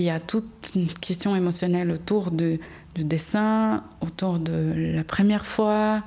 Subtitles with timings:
[0.00, 2.58] il y a toute une question émotionnelle autour du
[2.96, 6.02] dessin, autour de la première fois,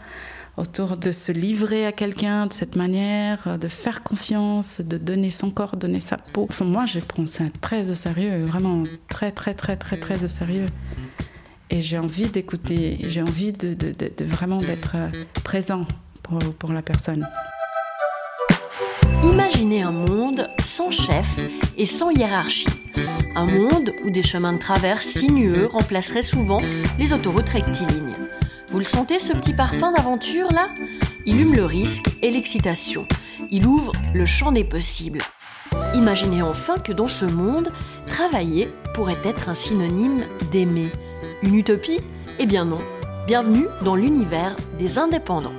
[0.58, 5.52] autour de se livrer à quelqu'un de cette manière, de faire confiance, de donner son
[5.52, 6.50] corps, donner sa peau.
[6.62, 10.66] Moi, je prends ça très au sérieux, vraiment très, très, très, très, très au sérieux.
[11.70, 13.76] Et j'ai envie d'écouter, j'ai envie de,
[14.26, 14.96] vraiment d'être
[15.44, 15.86] présent
[16.24, 17.28] pour, pour la personne.
[19.24, 21.40] Imaginez un monde sans chef
[21.78, 22.83] et sans hiérarchie.
[23.36, 26.62] Un monde où des chemins de traverse sinueux remplaceraient souvent
[27.00, 28.14] les autoroutes rectilignes.
[28.70, 30.70] Vous le sentez ce petit parfum d'aventure là?
[31.26, 33.08] Il hume le risque et l'excitation.
[33.50, 35.22] Il ouvre le champ des possibles.
[35.96, 37.72] Imaginez enfin que dans ce monde,
[38.06, 40.92] travailler pourrait être un synonyme d'aimer.
[41.42, 42.02] Une utopie?
[42.38, 42.80] Eh bien non.
[43.26, 45.54] Bienvenue dans l'univers des indépendants.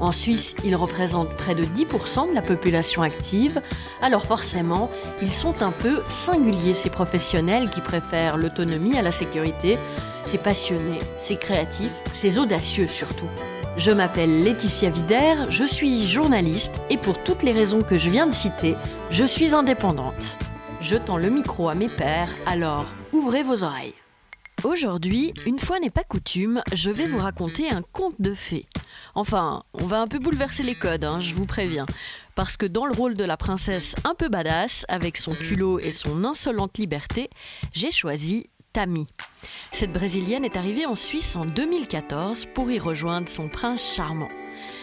[0.00, 3.62] En Suisse, ils représentent près de 10% de la population active,
[4.02, 4.90] alors forcément,
[5.22, 9.78] ils sont un peu singuliers, ces professionnels qui préfèrent l'autonomie à la sécurité,
[10.26, 13.28] c'est passionné, c'est créatif, c'est audacieux surtout.
[13.76, 18.26] Je m'appelle Laetitia Vider, je suis journaliste et pour toutes les raisons que je viens
[18.26, 18.76] de citer,
[19.10, 20.38] je suis indépendante.
[20.80, 23.94] Je tends le micro à mes pairs, alors ouvrez vos oreilles.
[24.64, 28.64] Aujourd'hui, une fois n'est pas coutume, je vais vous raconter un conte de fées.
[29.14, 31.84] Enfin, on va un peu bouleverser les codes, hein, je vous préviens.
[32.34, 35.92] Parce que dans le rôle de la princesse un peu badass, avec son culot et
[35.92, 37.28] son insolente liberté,
[37.74, 39.06] j'ai choisi Tammy.
[39.70, 44.30] Cette Brésilienne est arrivée en Suisse en 2014 pour y rejoindre son prince charmant.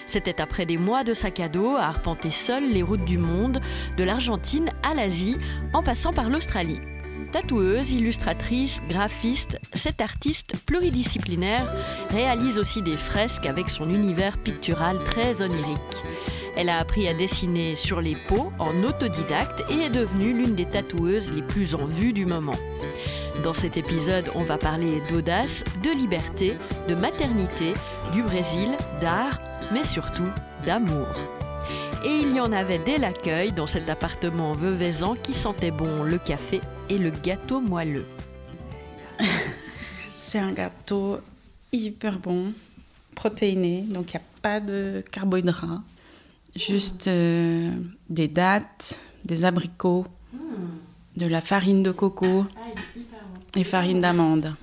[0.05, 3.59] C'était après des mois de sac à dos à arpenter seule les routes du monde,
[3.97, 5.37] de l'Argentine à l'Asie,
[5.73, 6.79] en passant par l'Australie.
[7.31, 11.71] Tatoueuse, illustratrice, graphiste, cette artiste pluridisciplinaire
[12.09, 15.79] réalise aussi des fresques avec son univers pictural très onirique.
[16.57, 20.65] Elle a appris à dessiner sur les peaux en autodidacte et est devenue l'une des
[20.65, 22.57] tatoueuses les plus en vue du moment.
[23.45, 26.57] Dans cet épisode, on va parler d'audace, de liberté,
[26.89, 27.73] de maternité,
[28.11, 29.39] du Brésil, d'art,
[29.71, 30.29] mais surtout
[30.65, 31.07] d'amour.
[32.03, 36.17] Et il y en avait dès l'accueil dans cet appartement veuvaisant qui sentait bon le
[36.17, 36.59] café
[36.91, 38.05] et le gâteau moelleux.
[40.13, 41.19] C'est un gâteau
[41.71, 42.51] hyper bon,
[43.15, 45.81] protéiné, donc il n'y a pas de carbohydrates,
[46.53, 47.71] juste euh,
[48.09, 51.17] des dattes, des abricots, hmm.
[51.17, 52.45] de la farine de coco.
[52.57, 52.67] Ah,
[53.55, 54.53] et farine d'amande.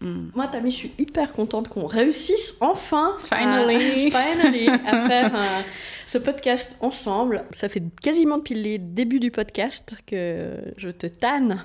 [0.00, 0.28] Mm.
[0.34, 4.12] Moi, Tammy, je suis hyper contente qu'on réussisse enfin finally.
[4.14, 5.62] À, finally, à faire euh,
[6.06, 7.44] ce podcast ensemble.
[7.52, 11.64] Ça fait quasiment depuis les débuts du podcast que je te tanne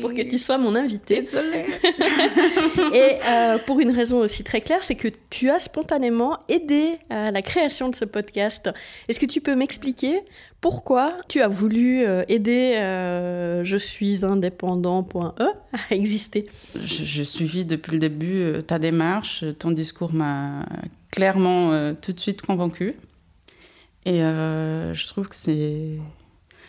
[0.00, 1.24] pour que tu sois mon invité.
[2.94, 7.30] Et euh, pour une raison aussi très claire, c'est que tu as spontanément aidé à
[7.30, 8.68] la création de ce podcast.
[9.08, 10.20] Est-ce que tu peux m'expliquer
[10.62, 15.42] pourquoi tu as voulu euh, aider euh, Je suis indépendant.e
[15.72, 16.46] à exister?
[16.76, 19.44] Je, je, suivis depuis le début euh, ta démarche.
[19.58, 20.64] Ton discours m'a
[21.10, 22.94] clairement tout de suite convaincu.
[24.06, 25.98] Et je trouve que c'est.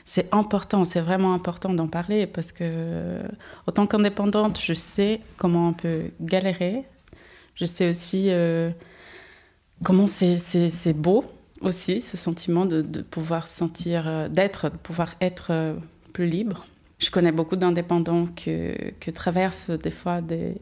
[0.05, 3.21] C'est important, c'est vraiment important d'en parler parce que,
[3.67, 6.83] autant qu'indépendante, je sais comment on peut galérer.
[7.55, 8.29] Je sais aussi
[9.81, 11.23] comment c'est beau
[11.63, 15.75] aussi ce sentiment de, pouvoir sentir, euh, d'être, pouvoir être euh,
[16.13, 16.67] plus libre.
[16.99, 20.55] Je connais beaucoup d'indépendants que, traversent des fois des,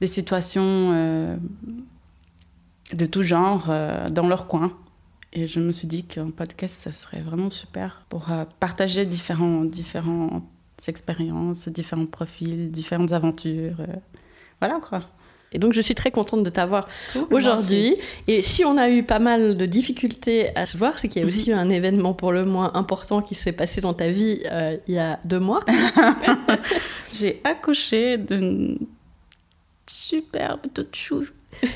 [0.00, 1.36] des situations euh,
[2.92, 3.66] de tout genre
[4.10, 4.72] dans leur coin.
[5.32, 10.44] Et je me suis dit qu'un podcast, ça serait vraiment super pour partager différents, différentes
[10.86, 13.76] expériences, différents profils, différentes aventures.
[14.60, 15.00] voilà quoi.
[15.56, 16.86] Et donc, je suis très contente de t'avoir
[17.30, 17.96] aujourd'hui.
[18.28, 21.24] Et si on a eu pas mal de difficultés à se voir, c'est qu'il y
[21.24, 24.42] a aussi eu un événement pour le moins important qui s'est passé dans ta vie
[24.52, 25.64] euh, il y a deux mois.
[27.14, 28.78] J'ai accouché d'une
[29.86, 31.24] superbe chou.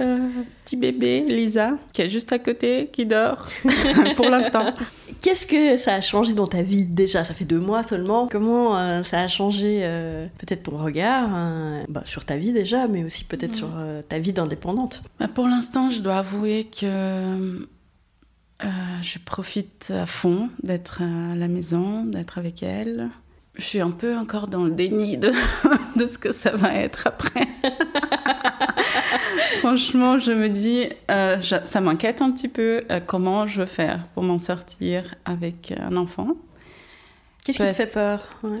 [0.00, 0.28] Euh,
[0.64, 3.48] petit bébé, Lisa, qui est juste à côté, qui dort
[4.16, 4.74] pour l'instant.
[5.20, 7.24] Qu'est-ce que ça a changé dans ta vie déjà?
[7.24, 8.28] Ça fait deux mois seulement.
[8.30, 12.86] Comment euh, ça a changé euh, peut-être ton regard hein, bah, sur ta vie déjà,
[12.86, 15.02] mais aussi peut-être sur euh, ta vie d'indépendante?
[15.18, 17.66] Bah, Pour l'instant, je dois avouer que
[19.02, 23.10] je profite à fond d'être à la maison, d'être avec elle.
[23.56, 25.32] Je suis un peu encore dans le déni de,
[25.96, 27.48] de ce que ça va être après.
[29.60, 34.06] Franchement, je me dis, euh, ça m'inquiète un petit peu euh, comment je vais faire
[34.08, 36.36] pour m'en sortir avec un enfant.
[37.44, 38.58] Qu'est-ce qui te fait peur euh,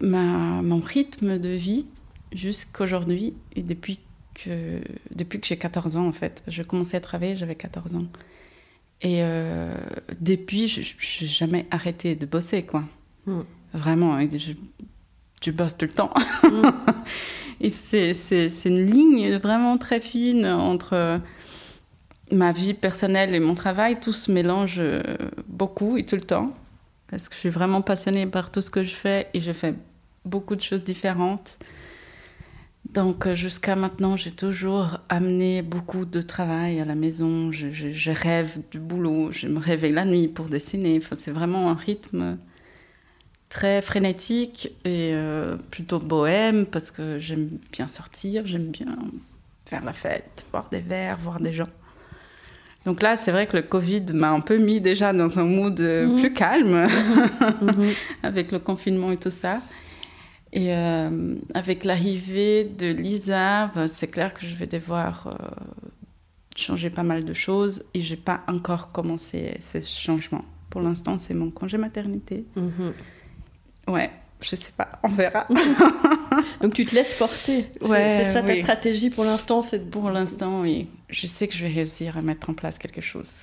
[0.00, 0.18] ma,
[0.62, 1.86] Mon rythme de vie
[2.32, 4.00] jusqu'aujourd'hui, et depuis
[4.34, 4.80] que,
[5.14, 8.06] depuis que j'ai 14 ans en fait, je commençais à travailler, j'avais 14 ans.
[9.02, 9.22] Et
[10.20, 12.84] depuis, je n'ai jamais arrêté de bosser, quoi.
[13.26, 13.42] Hmm.
[13.74, 14.52] Vraiment, je,
[15.44, 16.10] tu bosses tout le temps.
[16.42, 16.70] Mm.
[17.60, 21.20] Et c'est une ligne vraiment très fine entre
[22.30, 23.98] ma vie personnelle et mon travail.
[24.00, 25.02] Tout se mélange euh,
[25.46, 26.52] beaucoup et tout le temps.
[27.08, 29.74] Parce que je suis vraiment passionnée par tout ce que je fais et je fais
[30.24, 31.58] beaucoup de choses différentes.
[32.92, 37.50] Donc euh, jusqu'à maintenant, j'ai toujours amené beaucoup de travail à la maison.
[37.52, 41.00] Je, rêve du boulot, je me réveille la nuit pour dessiner.
[41.16, 42.38] C'est vraiment un rythme
[43.54, 48.96] très frénétique et euh, plutôt bohème parce que j'aime bien sortir, j'aime bien
[49.64, 51.68] faire la fête, boire des verres, voir des gens.
[52.84, 55.78] Donc là, c'est vrai que le Covid m'a un peu mis déjà dans un mood
[55.80, 56.20] euh, mhm.
[56.20, 56.88] plus calme
[57.62, 57.92] mhm.
[58.24, 59.60] avec le confinement et tout ça.
[60.52, 65.48] Et euh, avec l'arrivée de Lisa, ben, c'est clair que je vais devoir euh,
[66.56, 70.44] changer pas mal de choses et j'ai pas encore commencé ces changements.
[70.70, 72.44] Pour l'instant, c'est mon congé maternité.
[72.56, 72.92] Mhm.
[73.86, 74.10] Ouais,
[74.40, 75.46] je sais pas, on verra.
[76.60, 77.66] Donc tu te laisses porter.
[77.82, 80.88] c'est ça ta stratégie pour l'instant c'est Pour l'instant, oui.
[81.08, 83.42] Je sais que je vais réussir à mettre en place quelque chose.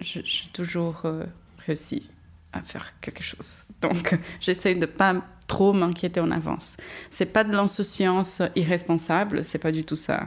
[0.00, 0.22] J'ai
[0.52, 1.24] toujours euh,
[1.66, 2.08] réussi
[2.52, 3.64] à faire quelque chose.
[3.80, 6.76] Donc j'essaie de pas trop m'inquiéter en avance.
[7.10, 10.26] C'est pas de l'insouciance irresponsable, c'est pas du tout ça.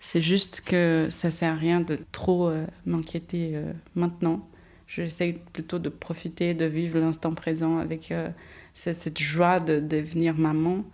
[0.00, 4.46] C'est juste que ça sert à rien de trop euh, m'inquiéter euh, maintenant.
[4.86, 8.12] J'essaie plutôt de profiter, de vivre l'instant présent avec
[8.86, 10.84] euh, cette joie de devenir maman.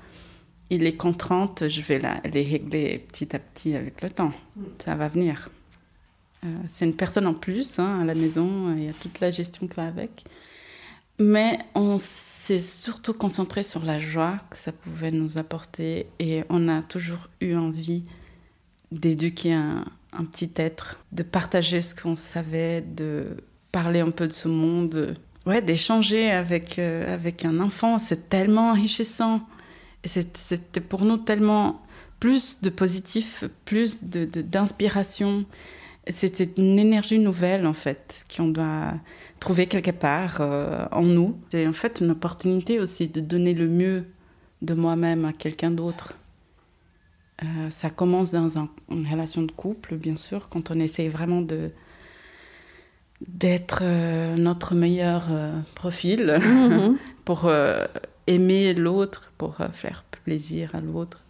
[0.70, 4.32] Et les contraintes, je vais les régler petit à petit avec le temps.
[4.56, 4.62] Mm.
[4.84, 5.50] Ça va venir.
[6.68, 9.66] c'est une personne en plus hein, à la maison, il y a toute la gestion
[9.66, 10.24] qui va avec.
[11.20, 16.66] Mais on s'est surtout concentré sur la joie que ça pouvait nous apporter et on
[16.66, 18.04] a toujours eu envie
[18.90, 19.84] d'éduquer un,
[20.32, 23.36] petit être, de partager ce qu'on savait, de
[23.70, 25.14] parler un peu de ce monde,
[25.46, 27.98] ouais, d'échanger avec, euh, avec un enfant.
[27.98, 29.40] C'est tellement enrichissant.
[30.04, 31.82] C'était pour nous tellement
[32.20, 35.40] plus de positif, plus d'inspiration.
[35.40, 35.46] De,
[36.08, 38.94] C'était une énergie nouvelle en fait qu'on doit
[39.40, 41.36] trouver quelque part euh, en nous.
[41.50, 44.06] C'est en fait une opportunité aussi de donner le mieux
[44.62, 46.14] de moi-même à quelqu'un d'autre.
[47.42, 48.48] Euh, ça commence dans
[48.90, 51.70] une relation de couple, bien sûr, quand on essaie vraiment de
[53.26, 55.28] d'être euh, notre meilleur
[55.74, 56.96] profil mhm.
[57.24, 57.50] pour
[58.26, 61.22] aimer l'autre, pour faire plaisir à l'autre.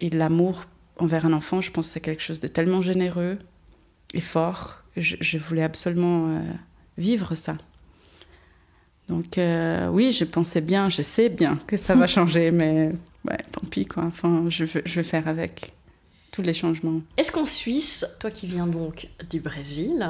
[0.00, 0.64] Et l'amour
[0.98, 3.38] envers un enfant, je pense que c'est quelque chose de tellement généreux
[4.14, 4.82] et fort.
[4.96, 6.42] Je, je voulais absolument
[6.98, 7.56] vivre ça.
[9.08, 12.92] Donc euh, oui, je pensais bien, je sais bien que ça va changer, mais
[13.50, 14.04] tant pis quoi.
[14.04, 15.72] Enfin, je, je vais faire avec
[16.30, 17.00] tous les changements.
[17.16, 20.08] Est-ce qu'en Suisse, toi qui viens donc du Brésil,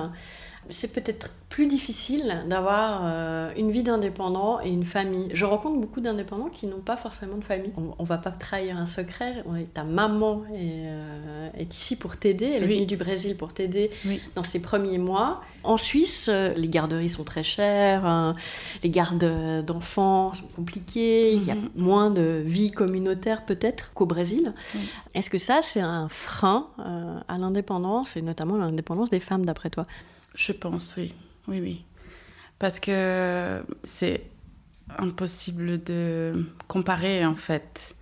[0.73, 5.29] c'est peut-être plus difficile d'avoir euh, une vie d'indépendant et une famille.
[5.35, 7.73] Je rencontre beaucoup d'indépendants qui n'ont pas forcément de famille.
[7.77, 9.45] On, ne va pas trahir un secret.
[9.75, 12.47] ta maman est, euh, est ici pour t'aider.
[12.47, 13.91] Elle est venue du Brésil pour t'aider
[14.35, 15.43] dans ses premiers mois.
[15.63, 18.33] En Suisse, euh, les garderies sont très chères, hein.
[18.83, 21.69] les gardes d'enfants sont compliquées, il y a mhm.
[21.77, 24.55] moins de vie communautaire peut-être qu'au Brésil.
[25.15, 26.67] Est-ce que ça, c'est un frein
[27.29, 29.85] à l'indépendance et notamment l'indépendance des femmes d'après toi?
[30.35, 31.15] Je pense, oui.
[31.49, 31.85] Oui, oui.
[32.59, 34.23] Parce que c'est
[34.99, 37.95] impossible de comparer, en fait,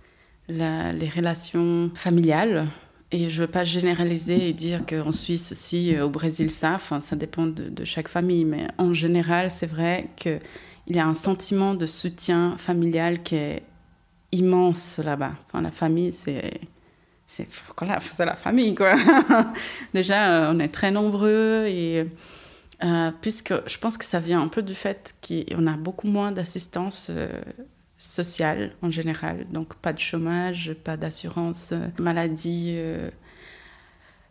[0.49, 2.67] les relations familiales.
[3.13, 7.01] Et je ne veux pas généraliser et dire qu'en Suisse, si, au Brésil, ça, enfin,
[7.01, 8.45] ça dépend de, chaque famille.
[8.45, 10.39] Mais en général, c'est vrai qu'il
[10.87, 13.63] y a un sentiment de soutien familial qui est
[14.31, 15.33] immense là-bas.
[15.45, 16.61] Enfin, la famille, c'est
[17.31, 18.95] c'est la famille, quoi.
[19.93, 22.05] Déjà, euh, on est très nombreux et
[22.83, 26.31] euh, puisque je pense que ça vient un peu du fait qu'on a beaucoup moins
[26.31, 27.29] d'assistance euh,
[27.97, 32.77] sociale en général, donc pas de chômage, pas d'assurance maladie.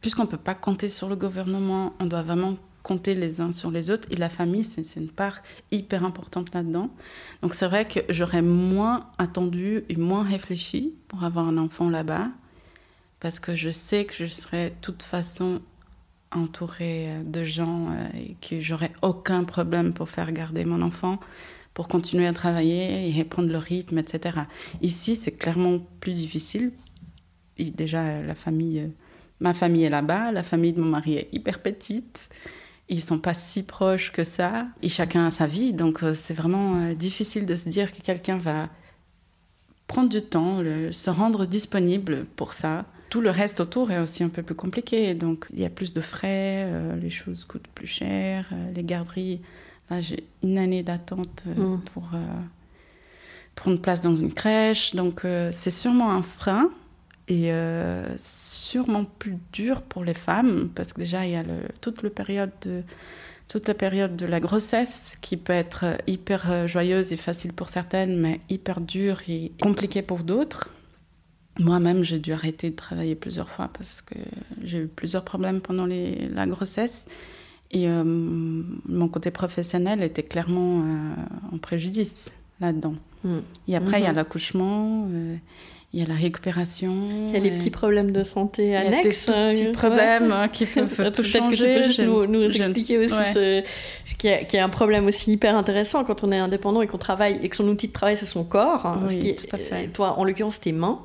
[0.01, 3.71] Puisqu'on ne peut pas compter sur le gouvernement, on doit vraiment compter les uns sur
[3.71, 4.09] les autres.
[4.11, 6.91] Et la famille, c'est une part hyper importante là-dedans.
[7.43, 12.31] Donc c'est vrai que j'aurais moins attendu et moins réfléchi pour avoir un enfant là-bas
[13.21, 15.61] parce que je sais que je serai de toute façon
[16.33, 21.19] entourée euh, de gens euh, et que j'aurai aucun problème pour faire garder mon enfant,
[21.75, 24.41] pour continuer à travailler et prendre le rythme, etc.
[24.81, 26.73] Ici, c'est clairement plus difficile.
[27.59, 28.89] Déjà, la famille, euh,
[29.41, 32.31] ma famille est là-bas, la famille de mon mari est hyper petite.
[32.89, 34.67] Ils sont pas si proches que ça.
[34.83, 38.69] Et chacun a sa vie, donc c'est vraiment difficile de se dire que quelqu'un va
[39.87, 40.61] prendre du temps,
[40.91, 45.15] se rendre disponible pour ça tout le reste autour est aussi un peu plus compliqué.
[45.15, 48.85] Donc, il y a plus de frais, euh, les choses coûtent plus cher, euh, les
[48.85, 49.41] garderies.
[49.91, 51.83] Là, j'ai une année d'attente euh, mm.
[51.93, 52.11] pour
[53.57, 54.95] prendre place dans une crèche.
[54.95, 56.71] Donc c'est sûrement un frein
[57.29, 57.53] et
[58.17, 62.11] sûrement plus dur pour les femmes parce que déjà il y a le, toute la
[62.11, 62.83] période de
[63.49, 68.17] toute la période de la grossesse qui peut être hyper joyeuse et facile pour certaines,
[68.17, 70.71] mais hyper dure et compliquée pour d'autres.
[71.61, 74.15] Moi-même, j'ai dû arrêter de travailler plusieurs fois parce que
[74.63, 77.07] j'ai eu plusieurs problèmes pendant les, la grossesse.
[77.71, 82.95] Et euh, mon côté professionnel était clairement euh, en préjudice là-dedans.
[83.23, 83.41] Hmm.
[83.69, 84.17] Et après, il y a mhm.
[84.17, 85.09] l'accouchement.
[85.13, 85.37] Euh,
[85.93, 86.93] il y a la récupération.
[87.29, 89.27] Il y a les petits problèmes de santé annexes.
[89.27, 91.57] Il y a des petits problèmes hein, qui peuvent tout changer.
[91.57, 93.65] Que tu peux nous, nous expliquer aussi ce,
[94.17, 96.99] qui, est, qui, est, un problème aussi hyper intéressant quand on est indépendant et qu'on
[96.99, 98.87] travaille et que son outil de travail c'est son corps.
[98.87, 99.89] Hein, oui, tout à fait.
[99.89, 101.01] Toi, en l'occurrence, tes mains.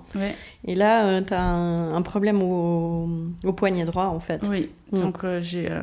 [0.68, 3.10] Et là, euh, tu as un, problème au,
[3.44, 4.42] au, poignet droit en fait.
[4.48, 4.70] Oui.
[4.92, 5.00] Mm.
[5.00, 5.72] Donc euh, j'ai.
[5.72, 5.82] Euh,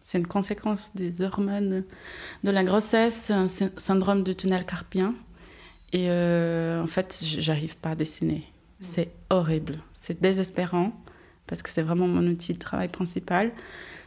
[0.00, 1.84] c'est une conséquence des hormones
[2.42, 5.14] de la grossesse, un syndrome du tunnel carpien.
[5.92, 8.44] Et euh, en fait, j'arrive pas à dessiner.
[8.80, 9.78] C'est horrible.
[10.00, 10.92] C'est désespérant
[11.46, 13.52] parce que c'est vraiment mon outil de travail principal.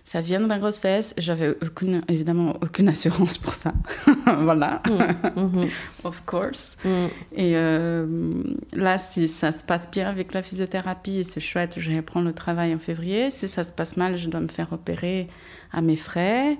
[0.04, 1.16] Ça vient de ma grossesse.
[1.18, 3.74] J'avais aucune, évidemment aucune assurance pour ça.
[4.40, 4.82] voilà.
[4.86, 5.70] Mm, mm-hmm.
[6.04, 6.78] of course.
[6.86, 6.90] Mm.
[7.36, 11.76] Et euh, là, si ça se passe bien avec la physiothérapie, c'est chouette.
[11.78, 13.32] Je reprends le travail en février.
[13.32, 15.28] Si ça se passe mal, je dois me faire opérer
[15.72, 16.58] à mes frais.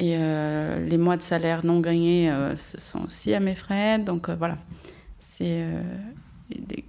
[0.00, 3.98] Et euh, les mois de salaire non gagnés euh, ce sont aussi à mes frais.
[3.98, 4.56] Donc euh, voilà,
[5.20, 5.62] c'est
[6.48, 6.84] des,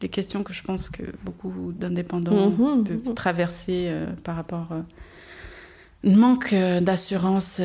[0.00, 3.92] des, questions que je pense que beaucoup d'indépendants mhm, peuvent traverser
[4.22, 4.68] par rapport
[6.04, 7.60] au manque d'assurance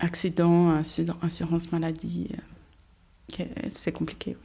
[0.00, 0.80] accident,
[1.22, 2.28] assurance maladie.
[3.68, 4.36] c'est compliqué.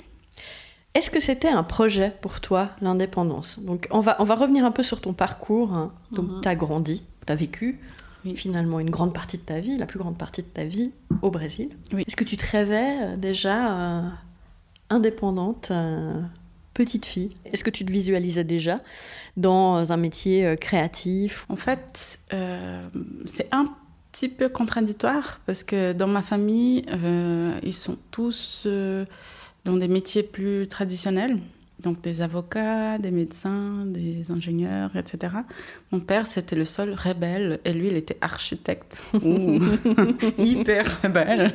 [0.95, 3.59] Est-ce que c'était un projet pour toi, l'indépendance?
[3.59, 5.73] Donc, on va, on va revenir un peu sur ton parcours.
[5.73, 5.93] Hein.
[6.11, 6.41] Donc, mhm.
[6.41, 7.79] tu as grandi, tu as vécu
[8.35, 11.31] finalement une grande partie de ta vie, la plus grande partie de ta vie au
[11.31, 11.69] Brésil.
[11.97, 14.01] Est-ce que tu te rêvais euh, déjà euh,
[14.89, 16.21] indépendante, euh,
[16.73, 17.35] petite fille?
[17.45, 18.75] Est-ce que tu te visualisais déjà
[19.37, 21.45] dans un métier créatif?
[21.49, 22.19] En fait,
[23.25, 23.65] c'est un
[24.11, 26.85] petit peu contradictoire parce que dans ma famille,
[27.63, 28.67] ils sont tous
[29.65, 31.37] dans des métiers plus traditionnels
[31.79, 35.33] donc des avocats, des médecins, des ingénieurs, etc.
[35.91, 39.01] Mon père, c'était le seul rebelle, et lui, il était architecte.
[40.37, 41.53] hyper rebelle.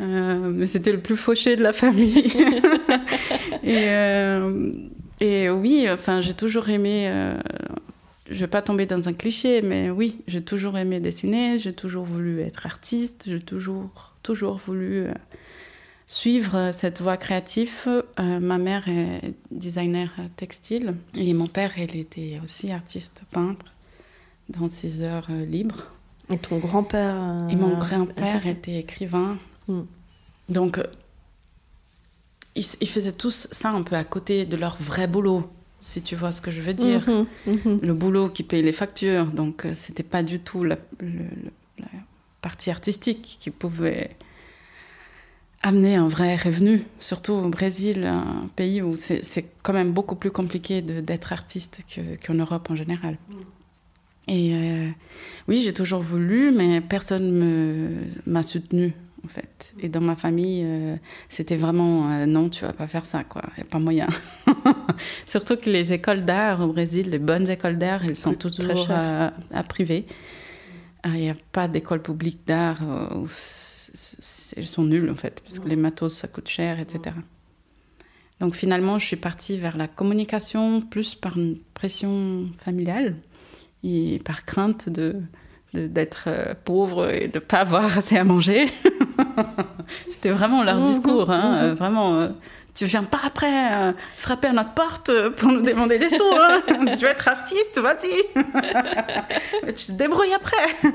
[0.00, 2.26] Euh, mais c'était le plus fauché de la famille.
[3.62, 4.72] et, euh,
[5.20, 7.08] et, oui, enfin, j'ai toujours aimé.
[7.08, 7.34] Euh,
[8.28, 11.74] je ne vais pas tomber dans un cliché, mais oui, j'ai toujours aimé dessiner, j'ai
[11.74, 15.08] toujours voulu être artiste, j'ai toujours, toujours voulu
[16.12, 17.88] suivre cette voie créative.
[17.88, 23.72] Euh, ma mère est designer textile et mon père, il était aussi artiste peintre
[24.50, 25.90] dans ses heures euh, libres.
[26.30, 29.38] Et ton grand-père euh, Et mon grand-père était écrivain.
[29.68, 29.82] Hmm.
[30.50, 30.80] Donc,
[32.54, 35.50] ils, faisaient tous ça un peu à côté de leur vrai boulot,
[35.80, 37.08] si tu vois ce que je veux dire.
[37.08, 37.80] Mhm, mhm.
[37.82, 39.26] Le boulot qui paye les factures.
[39.26, 41.86] Donc, c'était pas du tout la, la
[42.42, 44.10] partie artistique qui pouvait
[45.62, 50.30] amener un vrai revenu, surtout au Brésil, un pays où c'est quand même beaucoup plus
[50.30, 51.82] compliqué d'être artiste
[52.26, 53.16] qu'en Europe en général.
[53.28, 53.34] Mm.
[54.28, 54.88] Et euh,
[55.48, 57.88] oui, j'ai toujours voulu, mais personne ne
[58.26, 58.92] m'a soutenu
[59.24, 59.74] en fait.
[59.80, 60.96] Et dans ma famille, euh,
[61.28, 63.42] c'était vraiment euh, non, tu vas pas faire ça, quoi.
[63.56, 64.06] Il n'y a pas moyen.
[65.26, 69.32] Surtout que les écoles d'art au Brésil, les bonnes écoles d'art, elles sont toujours à,
[69.52, 70.06] à privé.
[71.04, 72.78] Il n'y a pas d'école publique d'art
[74.56, 77.16] elles sont nulles en fait, parce que les matos ça coûte cher, etc.
[78.40, 83.14] Donc finalement, je suis partie vers la communication plus par une pression familiale
[83.84, 85.16] et par crainte de
[85.74, 88.66] d'être euh, pauvre et de ne pas avoir assez à manger.
[90.08, 91.70] C'était vraiment leur mmh, discours, hein, mmh, mmh.
[91.70, 92.18] Euh, vraiment.
[92.18, 92.28] Euh,
[92.74, 96.22] tu viens pas après frapper à notre porte pour nous demander des sous.
[96.34, 96.62] Hein.
[96.68, 98.42] tu veux être artiste, vas-y.
[99.74, 100.90] tu te débrouilles après.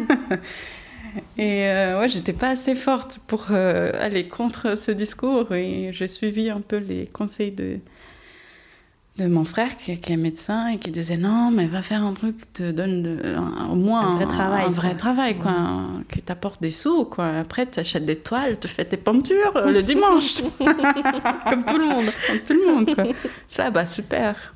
[1.37, 6.07] Et euh, ouais, j'étais pas assez forte pour euh, aller contre ce discours et j'ai
[6.07, 7.79] suivi un peu les conseils de,
[9.17, 12.37] de mon frère qui, est médecin et qui disait non, mais va faire un truc
[12.39, 13.19] qui te donne
[13.71, 15.53] au moins un vrai travail, un vrai travail quoi,
[16.11, 17.05] qui t'apporte des sous.
[17.05, 17.27] Quoi.
[17.39, 20.41] Après, tu achètes des toiles, tu fais tes peintures euh, le dimanche.
[21.49, 22.05] Comme tout le monde.
[22.27, 22.95] Comme tout le monde.
[22.95, 23.05] Quoi.
[23.47, 24.53] Ça, bah super.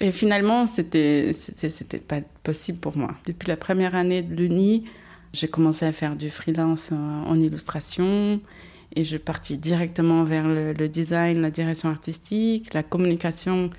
[0.00, 3.14] Et finalement, c'était c'était pas possible pour moi.
[3.26, 4.84] Depuis la première année de l'Uni,
[5.38, 8.40] j'ai commencé à faire du freelance en, illustration
[8.96, 13.70] et je suis partie directement vers le, design, la direction artistique, la communication,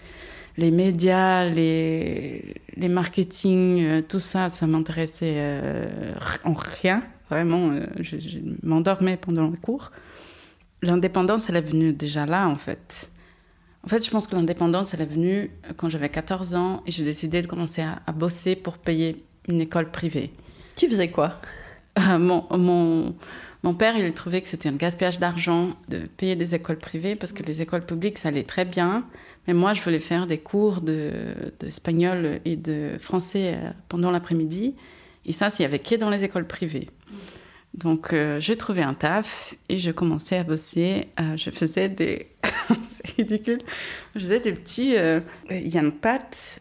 [0.57, 6.13] les médias, les, les marketing, euh, tout ça, ça m'intéressait euh,
[6.43, 7.03] en rien.
[7.29, 8.17] Vraiment, euh, je,
[8.63, 9.91] m'endormais pendant le cours.
[10.81, 13.09] l'indépendance, elle est venue déjà là, en fait.
[13.83, 17.03] En fait, je pense que l'indépendance, elle est venue quand j'avais 14 ans et j'ai
[17.03, 20.31] décidé de commencer à, bosser pour payer une école privée.
[20.79, 21.37] Tu faisais quoi
[21.97, 23.13] euh, mon, mon,
[23.63, 27.33] mon, père, il trouvait que c'était un gaspillage d'argent de payer des écoles privées parce
[27.33, 29.03] que les écoles publiques, ça allait très bien.
[29.45, 34.75] Mais moi, je voulais faire des cours d'espagnol de, et de français euh, pendant l'après-midi.
[35.25, 36.87] Et ça, s'il y avait que dans les écoles privées.
[37.73, 41.09] Donc, euh, j'ai trouvé un taf et je commençais à bosser.
[41.19, 42.27] Euh, je faisais des.
[42.81, 43.61] c'est ridicule.
[44.15, 44.95] Je faisais des petits.
[44.95, 45.19] Euh,
[45.51, 46.59] il y a une pâte.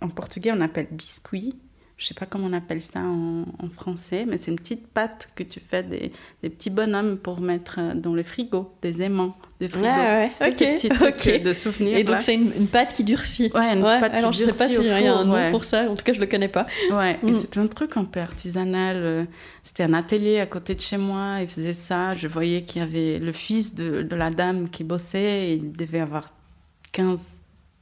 [0.00, 1.56] en portugais, on appelle biscuit.
[1.98, 5.30] Je sais pas comment on appelle ça en, en français, mais c'est une petite pâte
[5.34, 6.12] que tu fais des,
[6.42, 9.86] des, petits bonhommes pour mettre dans le frigo, des aimants de frigo.
[9.88, 11.42] Ah ouais, c'est ok, ces petits trucs ok.
[11.42, 11.96] de souvenirs.
[11.96, 13.50] Et donc c'est une, une pâte qui durcit.
[13.54, 15.50] Ouais, une pâte qui alors je sais pas durcit s'il y a un nom ouais.
[15.50, 15.88] pour ça.
[15.90, 16.66] En tout cas, je le connais pas.
[16.92, 17.28] Ouais, Mm.
[17.28, 18.96] et c'était un truc un peu artisanal.
[18.98, 19.24] euh,
[19.62, 21.38] C'était un atelier à côté de chez moi.
[21.40, 22.12] Il faisait ça.
[22.12, 25.56] Je voyais qu'il y avait le fils de, de la dame qui bossait.
[25.56, 26.28] Il devait avoir
[26.92, 27.22] 15,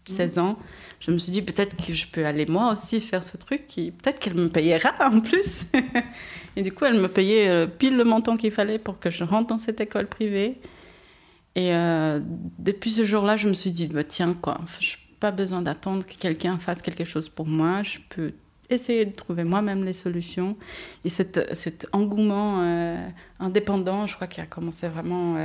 [0.07, 0.57] 16 ans.
[1.05, 3.67] Je me suis dit peut-être que je peux aller moi aussi faire ce truc.
[3.75, 5.67] Peut-être qu'elle me payera en plus.
[6.57, 9.23] et du coup, elle me payait euh, pile le montant qu'il fallait pour que je
[9.23, 10.59] rentre dans cette école privée.
[11.57, 12.21] Et euh,
[12.59, 16.07] depuis ce jour-là, je me suis dit, bah, tiens, quoi, je n'ai pas besoin d'attendre
[16.07, 17.83] que quelqu'un fasse quelque chose pour moi.
[17.83, 18.33] Je peux
[18.71, 20.57] essayer de trouver moi-même les solutions.
[21.05, 23.09] Et cet, engouement euh,
[23.41, 25.37] indépendant, je crois qu'il a commencé vraiment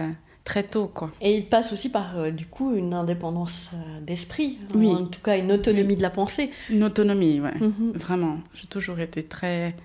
[0.49, 1.11] très tôt, quoi.
[1.21, 4.87] Et il passe aussi par euh, du coup une indépendance euh, d'esprit, Oui.
[4.87, 6.49] ou en tout cas une autonomie de la pensée.
[6.71, 7.53] Une autonomie, ouais.
[7.61, 7.91] Mhm.
[7.93, 8.39] Vraiment.
[8.55, 9.75] J'ai toujours été très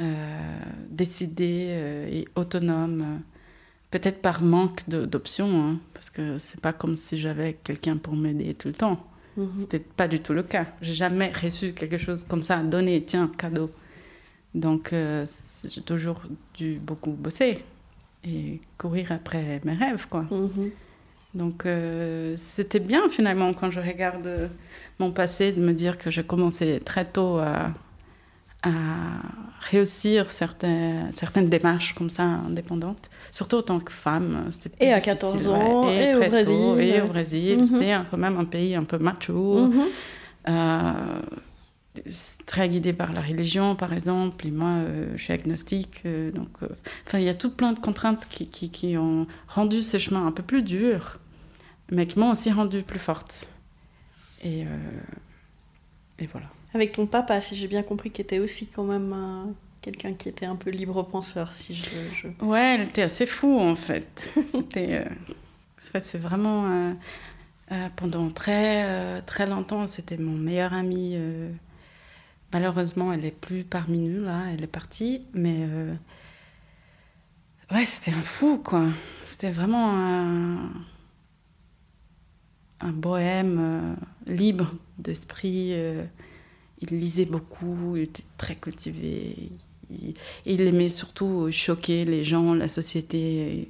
[0.00, 0.58] euh,
[0.90, 3.20] décidée et autonome.
[3.90, 8.52] Peut-être par manque d'options, hein, parce que c'est pas comme si j'avais quelqu'un pour m'aider
[8.52, 9.00] tout le temps.
[9.38, 9.50] Mhm.
[9.60, 10.66] C'était pas du tout le cas.
[10.82, 13.70] J'ai jamais reçu quelque chose comme ça à donner, tiens, cadeau.
[14.54, 16.20] Donc, j'ai toujours
[16.54, 17.64] dû beaucoup bosser
[18.24, 20.22] et courir après mes rêves, quoi.
[20.30, 20.70] Mhm.
[21.34, 24.50] Donc, euh, c'était bien finalement quand je regarde
[24.98, 27.70] mon passé de me dire que j'ai commencé très tôt à,
[28.62, 28.70] à
[29.60, 34.50] réussir certains, certaines démarches comme ça indépendantes, surtout en tant que femme.
[34.78, 35.54] Et à difficile, 14 ouais.
[35.54, 36.80] ans, et au très tôt, Brésil.
[36.80, 39.70] et au Brésil, c'est quand même un pays un peu macho.
[40.48, 40.92] Euh,
[42.46, 44.46] très guidé par la religion, par exemple.
[44.46, 46.02] Et moi, euh, je suis agnostique.
[46.06, 46.68] euh, donc, euh,
[47.06, 50.26] enfin, il y a tout plein de contraintes qui, qui, qui ont rendu ce chemin
[50.26, 51.18] un peu plus dur,
[51.90, 53.46] mais qui m'ont aussi rendu plus forte.
[54.44, 54.64] Et,
[56.18, 56.46] et voilà.
[56.74, 60.46] Avec ton papa, si j'ai bien compris, qui était aussi quand même quelqu'un qui était
[60.46, 61.82] un peu libre penseur, si je.
[62.14, 64.32] je- Ouais, elle était assez fou en fait.
[64.50, 65.08] C'était, euh,
[65.76, 66.92] c'est vrai, c'est vraiment euh,
[67.72, 71.14] euh, pendant très très longtemps, c'était mon meilleur ami.
[72.52, 75.94] Malheureusement, elle est plus parmi nous là, elle est partie, mais euh,
[77.72, 78.88] ouais, c'était un fou quoi.
[79.24, 80.70] C'était vraiment un,
[82.92, 83.94] bohème euh,
[84.34, 85.70] libre d'esprit.
[85.72, 86.04] euh,
[86.80, 89.50] il lisait beaucoup, il était très cultivé.
[90.46, 93.68] Il, aimait surtout choquer les gens, la société,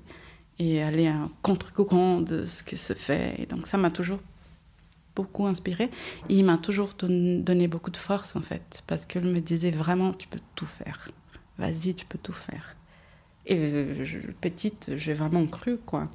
[0.59, 3.35] et, et aller à contre-courant de ce que se fait.
[3.39, 4.21] Et donc ça m'a toujours
[5.17, 5.85] beaucoup inspiré.
[6.29, 9.71] Et il m'a toujours don- donné beaucoup de force, en fait, parce qu'il me disait
[9.71, 11.09] vraiment, tu peux tout faire.
[11.59, 12.77] Vas-y, tu peux tout faire.
[13.47, 16.09] Et je- petite, j'ai vraiment cru, quoi.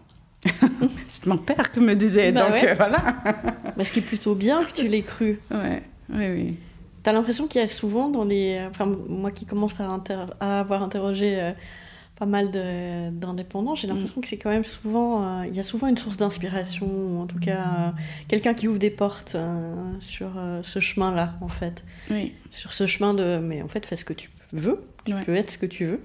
[1.07, 2.71] C'est mon père qui me disait, Bah donc ouais.
[2.71, 3.17] euh, voilà.
[3.75, 5.39] Mais ce qui est plutôt bien que tu l'aies cru.
[5.51, 6.57] Ouais, oui, oui.
[7.03, 8.65] T'as l'impression qu'il y a souvent dans les.
[8.69, 11.51] Enfin, moi qui commence à, inter- à avoir interrogé euh,
[12.17, 15.41] pas mal d'indépendants, j'ai l'impression que c'est quand même souvent.
[15.41, 17.89] euh, Il y a souvent une source d'inspiration, ou en tout cas euh,
[18.27, 20.32] quelqu'un qui ouvre des portes euh, sur
[20.63, 21.84] ce chemin-là, en fait.
[22.10, 22.34] oui.
[22.51, 23.38] Sur ce chemin de.
[23.43, 25.23] Mais en fait, fais ce que tu veux, tu Ouais.
[25.23, 25.99] peux être ce que tu veux.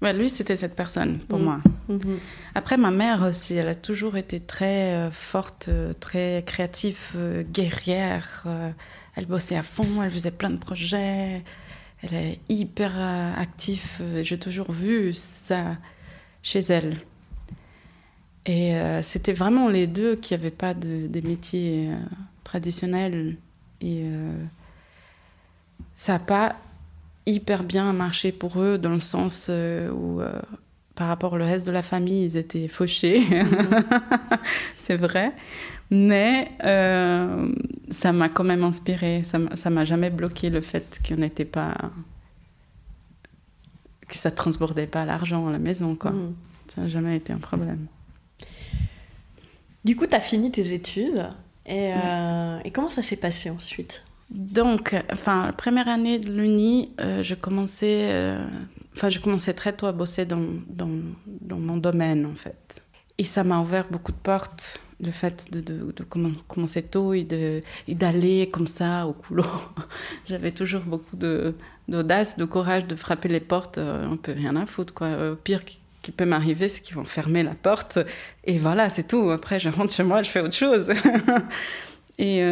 [0.00, 1.42] Ouais, lui, c'était cette personne pour Mm.
[1.42, 1.60] moi.
[1.88, 2.18] Mhm.
[2.54, 5.68] Après, ma mère aussi, elle a toujours été très forte,
[6.00, 7.16] très créative,
[7.52, 8.44] guerrière.
[9.16, 11.42] elle bossait à fond, elle faisait plein de projets.
[12.02, 13.98] Elle est hyper euh, active.
[14.00, 15.76] euh, J'ai toujours vu ça
[16.42, 16.98] chez elle.
[18.46, 21.96] Et euh, c'était vraiment les deux qui n'avaient pas de, des métiers euh,
[22.44, 23.36] traditionnels.
[23.80, 24.32] Et euh,
[25.94, 26.56] ça n'a pas
[27.26, 30.20] hyper bien marché pour eux dans le sens où,
[30.94, 33.22] par rapport au reste de la famille, ils étaient fauchés.
[34.76, 35.32] C'est vrai.
[35.90, 37.52] Mais euh,
[37.90, 39.22] ça m'a quand même inspiré.
[39.24, 41.74] Ça m'a- jamais bloqué le fait qu'on n'était pas.
[44.06, 46.12] que ça transbordait pas l'argent à la maison, quoi.
[46.12, 46.34] Mhm.
[46.68, 47.86] Ça n'a jamais été un problème.
[49.84, 51.28] Du coup, tu as fini tes études.
[51.66, 54.02] Et, euh, et comment ça s'est passé ensuite?
[54.30, 58.46] Donc, enfin, la première année de l'Uni, euh, je commençais, euh,
[58.96, 60.88] enfin, je commençais très tôt à bosser dans, dans,
[61.42, 62.82] dans mon domaine, en fait.
[63.18, 66.04] Et ça m'a ouvert beaucoup de portes, le fait de, de,
[66.48, 67.24] commencer tôt et
[67.88, 69.74] d'aller comme ça au couloir.
[70.26, 74.66] J'avais toujours beaucoup d'audace, de, courage de frapper les portes, euh, on peut rien à
[74.66, 75.36] foutre, quoi.
[75.44, 77.98] Pire qui peut m'arriver, c'est qu'ils vont fermer la porte.
[78.44, 79.30] Et voilà, c'est tout.
[79.30, 80.90] Après, je rentre chez moi, je fais autre chose.
[82.18, 82.42] et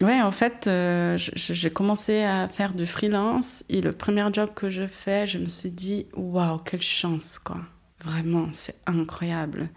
[0.00, 4.70] Ouais, en fait, euh, j'ai commencé à faire du freelance et le premier job que
[4.70, 7.56] je fais, je me suis dit, waouh, quelle chance, quoi.
[8.04, 9.70] Vraiment, c'est incroyable.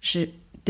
[0.00, 0.20] Je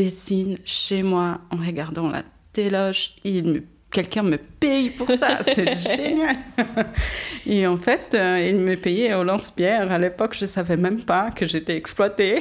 [0.03, 5.75] dessine chez moi en regardant la téloche, il me quelqu'un me paye pour ça, c'est
[5.77, 6.37] génial.
[7.45, 9.91] Et en fait, euh, il me payait au lance-pierre.
[9.91, 12.39] À l'époque, je ne savais même pas que j'étais exploitée.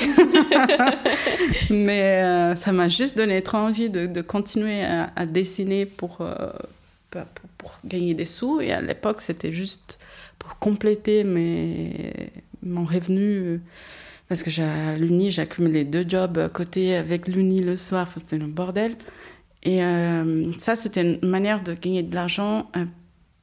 [1.71, 6.19] Mais euh, ça m'a juste donné trop envie de, continuer à, dessiner euh, pour,
[7.57, 8.61] pour, gagner des sous.
[8.61, 9.99] Et à l'époque, c'était juste
[10.39, 12.13] pour compléter mes,
[12.63, 13.61] mon revenu.
[14.29, 18.13] Parce que à l'Uni, j'accumulais deux jobs à côté avec l'Uni le soir.
[18.15, 18.97] C'était le bordel.
[19.63, 22.85] Et euh, ça, c'était une manière de gagner de l'argent euh,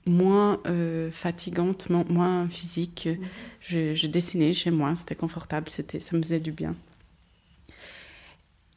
[0.05, 3.07] moins euh, fatigante, moins physique.
[3.07, 3.95] Mhm.
[3.95, 6.75] Je, dessinais chez moi, c'était confortable, c'était, ça me faisait du bien.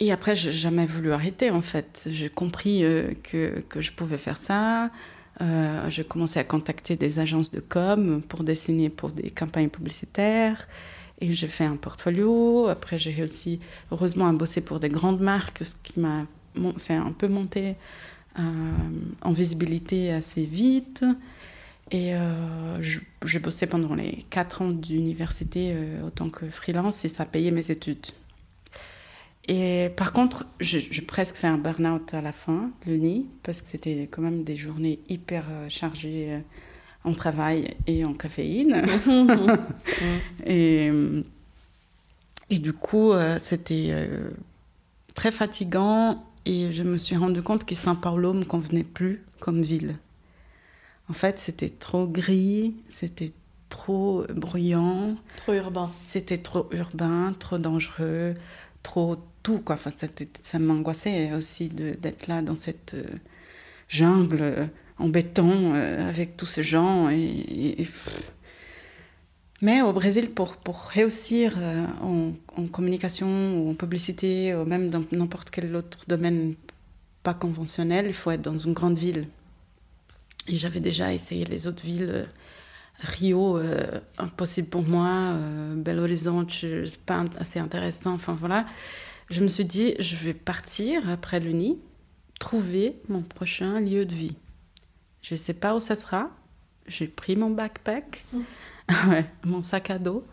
[0.00, 2.08] Et après, je n'ai jamais voulu arrêter, en fait.
[2.10, 2.80] J'ai compris
[3.24, 4.90] que, que, je pouvais faire ça.
[5.88, 10.68] j'ai commencé à contacter des agences de com pour dessiner pour des campagnes publicitaires.
[11.20, 12.68] Et j'ai fait un portfolio.
[12.68, 16.26] Après, j'ai aussi, heureusement, à bosser pour des grandes marques, ce qui m'a
[16.78, 17.76] fait un peu monter
[18.38, 18.42] euh,
[19.22, 21.04] en visibilité assez vite.
[21.90, 22.80] Et euh,
[23.24, 27.26] j'ai bossé pendant les quatre ans d'université euh, en tant que freelance et ça a
[27.26, 28.06] payé mes études.
[29.48, 33.70] Et par contre, j'ai presque fait un burn-out à la fin de l'Uni parce que
[33.70, 36.40] c'était quand même des journées hyper chargées
[37.04, 38.82] en travail et en caféine.
[40.46, 40.90] et,
[42.50, 44.08] et, du coup, c'était
[45.14, 49.96] très fatigant et je me suis rendu compte que Saint-Paulo me convenait plus comme ville.
[51.08, 53.32] En fait, c'était trop gris, c'était
[53.68, 55.16] trop bruyant.
[55.38, 55.86] Trop urbain.
[55.86, 58.34] C'était trop urbain, trop dangereux,
[58.82, 59.60] trop tout.
[59.60, 59.76] Quoi.
[59.76, 59.90] Enfin,
[60.42, 63.04] ça m'angoissait aussi d'être là dans cette euh,
[63.88, 64.66] jungle euh,
[64.98, 67.08] en béton euh, avec tous ces gens.
[69.62, 70.56] mais au Brésil, pour,
[70.92, 71.84] réussir euh,
[72.56, 76.54] en, communication ou en publicité, ou même dans n'importe quel autre domaine
[77.22, 79.26] pas conventionnel, il faut être dans une grande ville.
[80.48, 82.10] Et j'avais déjà essayé les autres villes.
[82.10, 82.24] Euh,
[83.00, 85.36] Rio, euh, impossible pour moi.
[85.76, 88.12] Belo Horizonte, c'est pas assez intéressant.
[88.14, 88.66] Enfin voilà.
[89.30, 91.78] Je me suis dit, je vais partir après l'Uni,
[92.40, 94.34] trouver mon prochain lieu de vie.
[95.22, 96.30] Je ne sais pas où ça sera.
[96.86, 98.24] J'ai pris mon backpack.
[98.90, 99.20] Mmh.
[99.44, 100.26] mon sac à dos.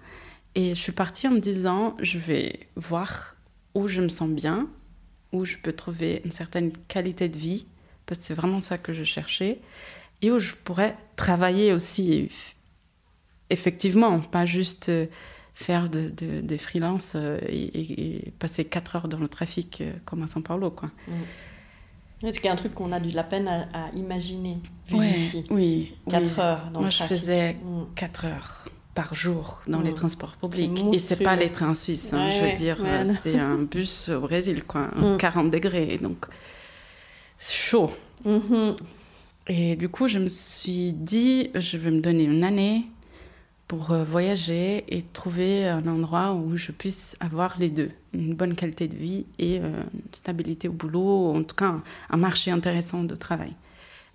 [0.55, 3.35] Et je suis partie en me disant, je vais voir
[3.73, 4.69] où je me sens bien,
[5.33, 7.65] où je peux trouver une certaine qualité de vie,
[8.05, 9.59] parce que c'est vraiment ça que je cherchais,
[10.21, 12.29] et où je pourrais travailler aussi,
[13.49, 15.07] effectivement, pas juste euh,
[15.53, 20.27] faire de, des freelances euh, et, passer 4 heures dans le trafic euh, comme à
[20.27, 20.71] São Paulo.
[20.71, 20.91] Quoi.
[22.21, 24.57] C'est un truc qu'on a de la peine à, imaginer,
[24.91, 25.45] ici.
[25.49, 25.95] Oui.
[26.09, 27.57] 4 heures dans Moi, je faisais
[27.95, 28.27] 4 mm.
[28.29, 29.95] heures par jour dans les mm.
[29.95, 30.85] transports publics.
[30.93, 34.63] Et c'est pas les trains suisses, hein, je veux dire, c'est un bus au Brésil,
[34.63, 35.49] quoi, 40 mm.
[35.49, 36.25] degrés, donc
[37.37, 37.91] c'est chaud.
[38.25, 38.75] Mm-hmm.
[39.47, 42.85] Et du coup, je me suis dit, je vais me donner une année
[43.67, 48.55] pour euh, voyager et trouver un endroit où je puisse avoir les deux, une bonne
[48.55, 51.75] qualité de vie et euh, une stabilité au boulot, en tout cas
[52.09, 53.53] un marché intéressant de travail.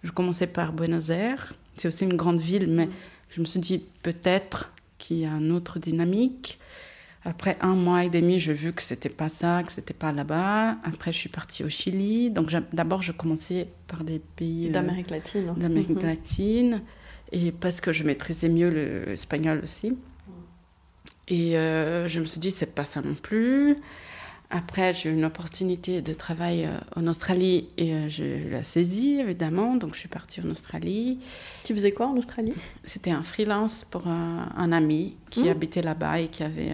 [0.03, 2.89] Je commençais par Buenos Aires, c'est aussi une grande ville, mais
[3.31, 6.59] je me suis dit peut-être qu'il y a une autre dynamique.
[7.23, 10.77] Après un mois et demi, j'ai vu que c'était pas ça, que c'était pas là-bas.
[10.85, 12.31] Après, je suis partie au Chili.
[12.31, 15.53] Donc d'abord, je commençais par des pays euh, d'Amérique latine.
[15.55, 16.83] D'Amérique latine
[17.33, 19.97] et parce que je maîtrisais mieux l'espagnol aussi.
[21.29, 23.77] Et euh, je me suis dit, c'est pas ça non plus.
[24.53, 29.21] Après, j'ai eu une opportunité de travail euh, en Australie et euh, je l'ai saisie,
[29.21, 29.77] évidemment.
[29.77, 31.21] Donc, je suis partie en Australie.
[31.63, 32.55] Tu faisais quoi en Australie?
[32.83, 35.51] C'était un freelance pour un, ami qui mmh.
[35.51, 36.73] habitait là-bas et qui avait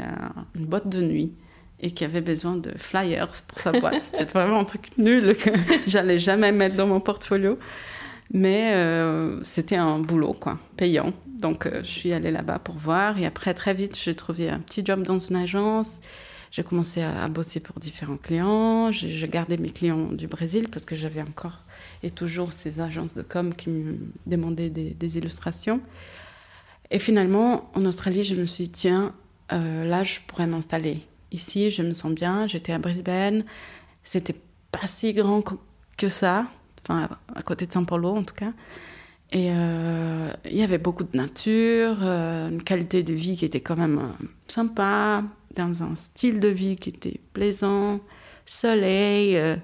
[0.54, 1.32] une boîte de nuit
[1.80, 4.02] et qui avait besoin de flyers pour sa boîte.
[4.12, 5.50] C'était vraiment un truc nul que
[5.86, 7.58] j'allais jamais mettre dans mon portfolio.
[8.32, 11.12] Mais euh, c'était un boulot, quoi, payant.
[11.26, 13.18] Donc, euh, je suis allée là-bas pour voir.
[13.18, 16.00] Et après, très vite, j'ai trouvé un petit job dans une agence.
[16.50, 18.90] j'ai commencé à, bosser pour différents clients.
[18.92, 21.62] Je, gardais mes clients du Brésil parce que j'avais encore
[22.02, 25.80] et toujours ces agences de com qui me demandaient des, illustrations.
[26.90, 29.14] Et finalement, en Australie, je me suis dit, tiens,
[29.52, 31.00] euh, là, je pourrais m'installer.
[31.32, 32.46] Ici, je me sens bien.
[32.46, 33.44] J'étais à Brisbane.
[34.02, 34.36] C'était
[34.72, 35.42] pas si grand
[35.96, 36.46] que ça,
[36.88, 38.52] enfin, à côté de São Paulo en tout cas.
[39.32, 43.60] Et euh, il y avait beaucoup de nature, euh, une qualité de vie qui était
[43.60, 44.12] quand même
[44.46, 45.24] sympa,
[45.56, 48.00] dans un style de vie qui était plaisant,
[48.44, 49.56] soleil, euh,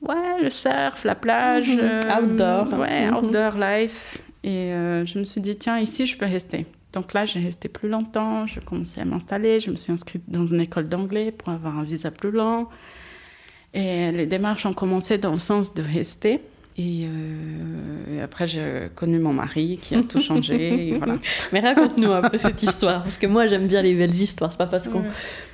[0.00, 1.68] ouais, le surf, la plage.
[1.68, 1.80] Mhm.
[1.80, 2.78] Euh, outdoor.
[2.78, 3.16] Ouais, mhm.
[3.16, 4.22] outdoor life.
[4.42, 6.66] Et euh, je me suis dit, tiens, ici, je peux rester.
[6.92, 10.46] Donc là, j'ai resté plus longtemps, je commençais à m'installer, je me suis inscrite dans
[10.46, 12.66] une école d'anglais pour avoir un visa plus long.
[13.74, 16.40] Et les démarches ont commencé dans le sens de rester.
[16.78, 20.94] Euh, et, après, j'ai connu mon mari qui a tout changé.
[20.98, 21.16] voilà.
[21.52, 24.52] Mais raconte-nous un peu cette histoire, parce que moi j'aime bien les belles histoires.
[24.52, 25.04] C'est pas parce qu'on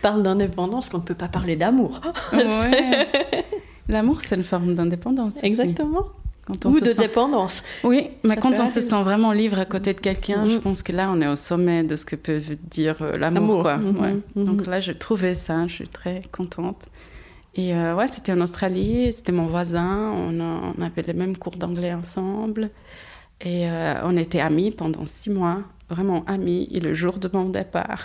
[0.01, 2.01] parle d'indépendance qu'on ne peut pas parler d'amour.
[3.89, 5.43] L'amour, c'est une forme d'indépendance.
[5.43, 6.07] Exactement.
[6.47, 7.63] Quand on Ou de dépendance.
[7.85, 10.61] Oui, mais quand on se sent vraiment libre à côté de quelqu'un, je mm.
[10.61, 13.65] pense que là, on est au sommet de ce que peut dire euh, l'amour.
[13.65, 14.23] Mm-hmm.
[14.37, 14.45] Mm-hmm.
[14.45, 16.89] Donc là, j'ai trouvé ça, je suis très contente.
[17.55, 21.93] Et euh, ouais, c'était en Australie, c'était mon voisin, on, avait les mêmes cours d'anglais
[21.93, 22.71] ensemble.
[23.41, 25.59] Et euh, on était amis pendant six mois,
[25.89, 26.69] vraiment amis.
[26.73, 28.03] Et le jour de mon départ,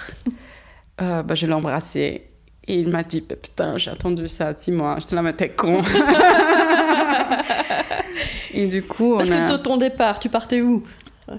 [1.01, 2.29] euh, bah, je l'ai embrassé.
[2.67, 4.97] Et il m'a dit Putain, j'ai attendu ça six mois.
[4.99, 5.81] Je te la mettais con.
[8.53, 9.17] et du coup.
[9.17, 10.83] Parce que ton départ, tu partais où?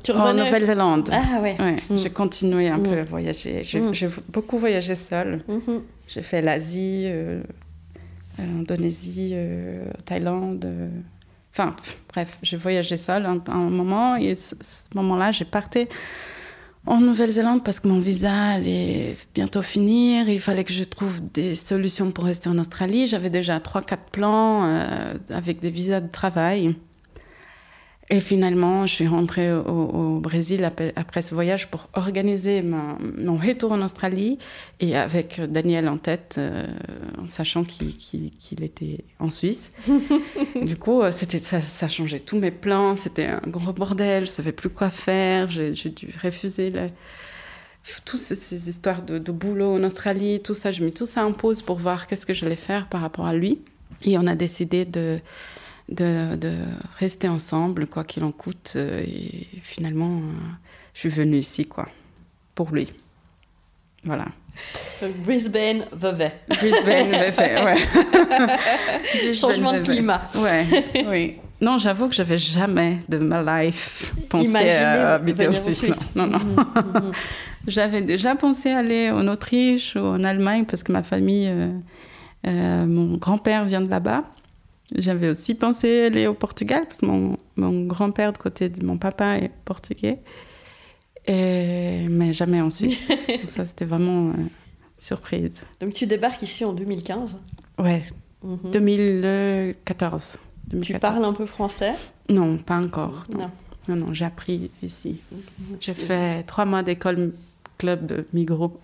[0.02, 1.10] Tu en Nouvelle-Zélande.
[1.12, 1.56] Ah ouais.
[1.58, 1.96] Mm.
[1.96, 3.62] J'ai continué un peu à voyager.
[3.64, 4.10] J'ai mm.
[4.28, 5.42] beaucoup voyagé seule.
[5.48, 5.80] Mm-hmm.
[6.08, 7.42] J'ai fait l'Asie, euh,
[8.38, 10.64] Indonésie, euh, Thaïlande.
[10.64, 10.88] Euh,
[11.52, 11.74] enfin,
[12.12, 14.54] bref, j'ai voyagé seule un, un, moment et ce,
[14.94, 15.88] moment-là, j'ai parté
[16.86, 20.28] en Nouvelle-Zélande parce que mon visa allait bientôt finir.
[20.28, 23.06] Il fallait que je trouve des solutions pour rester en Australie.
[23.06, 24.64] J'avais déjà 3-4 plans
[25.30, 26.74] avec des visas de travail.
[28.10, 33.80] Et finalement, je suis rentrée au, Brésil après, ce voyage pour organiser mon retour en
[33.82, 34.38] Australie
[34.80, 36.66] et avec Daniel en tête, euh,
[37.18, 39.72] en sachant qu'il était en Suisse.
[40.62, 42.94] du coup, euh, ça, ça changeait tous mes plans.
[42.94, 44.26] C'était un gros bordel.
[44.26, 45.50] Je savais plus quoi faire.
[45.50, 46.72] J'ai dû refuser
[48.04, 50.70] toutes ces, histoires de, de, boulot en Australie, tout ça.
[50.70, 53.34] Je mis tout ça en pause pour voir qu'est-ce que j'allais faire par rapport à
[53.34, 53.60] lui.
[54.04, 55.20] Et on a décidé de
[55.88, 56.38] de,
[56.98, 58.74] rester ensemble, quoi qu'il en coûte.
[58.76, 60.32] Euh, et finalement, euh,
[60.94, 61.88] je suis venue ici, quoi,
[62.54, 62.92] pour lui.
[64.04, 64.26] Voilà.
[65.24, 66.32] Brisbane, Vevey.
[66.48, 69.34] Brisbane, Vevey, ouais.
[69.34, 70.22] Changement de climat.
[70.36, 70.66] Ouais,
[71.08, 71.36] oui.
[71.60, 75.98] Non, j'avoue que j'avais jamais de ma life pensé à habiter en Suisse.
[76.14, 76.38] Non, non.
[76.38, 77.12] Mhm, mhm.
[77.66, 81.50] j'avais déjà pensé aller en Autriche ou en Allemagne parce que ma famille,
[82.46, 84.24] euh, mon grand-père vient de là-bas.
[84.94, 88.98] J'avais aussi pensé aller au Portugal, parce que mon, mon grand-père de côté de mon
[88.98, 90.18] papa est portugais,
[91.26, 93.10] et, mais jamais en Suisse.
[93.46, 94.44] ça, c'était vraiment euh,
[94.98, 95.62] surprise.
[95.80, 97.36] Donc tu débarques ici en 2015
[97.78, 98.02] Ouais,
[98.42, 100.38] 2014.
[100.72, 100.80] Mhm.
[100.80, 101.92] Tu parles un peu français?
[102.28, 103.24] Non, pas encore.
[103.30, 103.50] Non,
[103.88, 105.20] non, non, j'ai appris ici.
[105.80, 107.32] J'ai fait trois mois d'école
[107.78, 108.78] club Migros.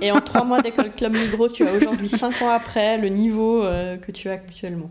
[0.00, 3.62] Et en trois mois d'école club Migros, tu as aujourd'hui, cinq ans après, le niveau
[3.62, 4.90] euh, que tu as actuellement.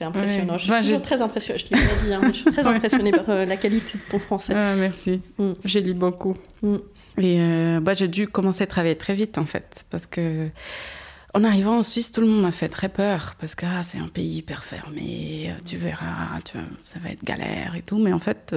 [0.00, 0.56] C'est impressionnant.
[0.56, 1.58] Je suis bah, toujours très impressionnée.
[1.58, 2.14] Je te l'ai dit.
[2.14, 2.22] Hein.
[2.24, 4.54] Je suis très impressionnée par euh, la qualité de ton français.
[4.56, 5.20] Ah, merci.
[5.36, 5.52] Mm.
[5.62, 6.38] J'ai lu beaucoup.
[6.62, 6.76] Mm.
[7.18, 9.84] Et euh, bah, j'ai dû commencer à travailler très vite, en fait.
[9.90, 10.48] Parce que
[11.34, 13.34] en arrivant en Suisse, tout le monde m'a fait très peur.
[13.38, 15.54] Parce que ah, c'est un pays hyper fermé.
[15.66, 17.98] Tu verras, tu ça va être galère et tout.
[17.98, 18.56] Mais en fait,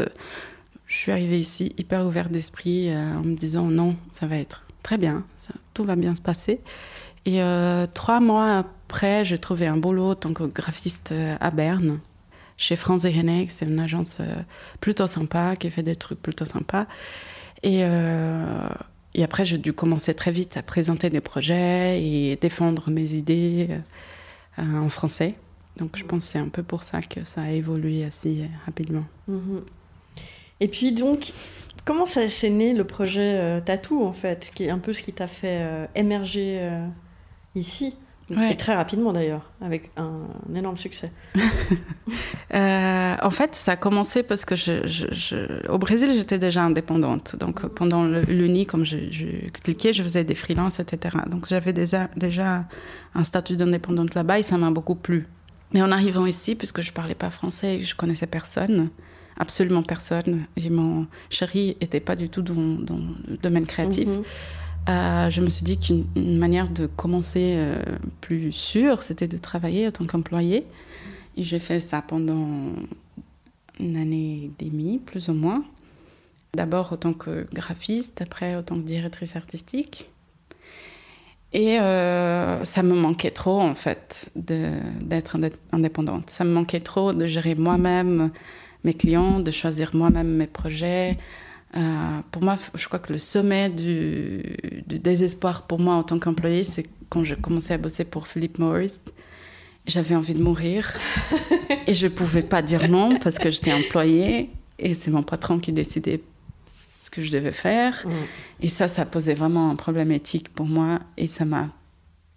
[0.87, 4.97] je suis arrivée ici hyper ouverte d'esprit en me disant non, ça va être très
[4.97, 5.25] bien.
[5.73, 6.61] tout va bien se passer.
[7.25, 7.41] Et
[7.93, 11.97] trois mois après, j'ai trouvé un boulot en tant que graphiste euh, à Berne,
[12.57, 13.49] chez Franz Hennig.
[13.49, 14.35] C'est une agence euh,
[14.81, 16.85] plutôt sympa, qui fait des trucs plutôt sympas.
[17.63, 18.69] Et, euh,
[19.15, 23.69] et après, j'ai dû commencer très vite à présenter des projets et défendre mes idées
[24.59, 25.33] en français.
[25.77, 29.05] Donc je pense que c'est un peu pour ça que ça a évolué assez rapidement.
[29.27, 29.65] Mhm.
[30.59, 31.33] Et puis donc,
[31.83, 35.25] comment s'est né le projet Tatou en fait, qui est un peu ce qui t'a
[35.25, 36.69] fait émerger
[37.55, 37.95] ici?
[38.31, 41.11] Et très rapidement d'ailleurs, avec un, énorme succès.
[42.53, 47.35] Euh, en fait, ça a commencé parce que je, au Brésil, j'étais déjà indépendante.
[47.35, 48.97] Donc pendant l'Uni, comme je,
[49.47, 51.17] expliquais, je faisais des freelances, etc.
[51.31, 52.65] Donc j'avais déjà, déjà
[53.15, 55.25] un statut d'indépendante là-bas et ça m'a beaucoup plu.
[55.73, 58.89] Mais en arrivant ici, puisque je ne parlais pas français et que je connaissais personne,
[59.39, 64.07] absolument personne, et mon chéri n'était pas du tout dans, le domaine créatif.
[64.07, 64.23] Mhm.
[64.89, 67.81] Euh, je me suis dit qu'une manière de commencer euh,
[68.21, 70.65] plus sûre, c'était de travailler en tant qu'employé.
[71.37, 72.73] Et j'ai fait ça pendant
[73.79, 75.63] une année et demie, plus ou moins.
[76.53, 80.09] D'abord en tant que graphiste, après en tant que directrice artistique.
[81.53, 85.37] Et euh, ça me manquait trop, en fait, d'être
[85.71, 86.29] indépendante.
[86.29, 88.31] Ça me manquait trop de gérer moi-même
[88.83, 91.17] mes clients, de choisir moi-même mes projets.
[91.75, 94.43] Euh, pour moi, je crois que le sommet du,
[94.85, 98.59] du désespoir pour moi en tant qu'employée, c'est quand je commençais à bosser pour Philip
[98.59, 98.99] Morris.
[99.85, 100.93] J'avais envie de mourir
[101.87, 105.59] et je ne pouvais pas dire non parce que j'étais employée et c'est mon patron
[105.59, 106.21] qui décidait
[107.01, 108.01] ce que je devais faire.
[108.05, 108.11] Mm.
[108.61, 111.69] Et ça, ça posait vraiment un problème éthique pour moi et ça m'a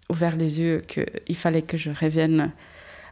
[0.09, 2.51] ouvert les yeux qu'il fallait que je revienne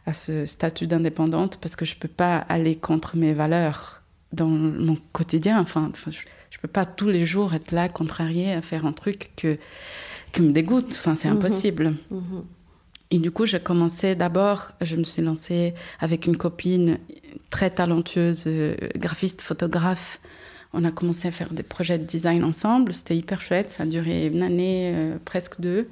[0.06, 4.46] à ce statut d'indépendante parce que je ne peux pas aller contre mes valeurs dans
[4.46, 5.60] mon quotidien.
[5.60, 9.30] Enfin, je ne peux pas tous les jours être là, contrariée, à faire un truc
[9.36, 9.58] que,
[10.32, 10.96] qui me dégoûte.
[10.98, 11.36] Enfin, c'est mhm.
[11.36, 11.96] impossible.
[12.10, 12.44] Mhm.
[13.10, 16.98] Et du coup, j'ai commencé d'abord, je me suis lancée avec une copine
[17.50, 20.20] très talentueuse, euh, graphiste, photographe.
[20.72, 22.92] On a commencé à faire des projets de design ensemble.
[22.92, 23.70] C'était hyper chouette.
[23.70, 25.88] Ça a duré une année, euh, presque deux.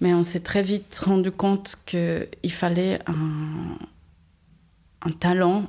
[0.00, 3.76] Mais on s'est très vite rendu compte qu'il fallait un,
[5.02, 5.66] un talent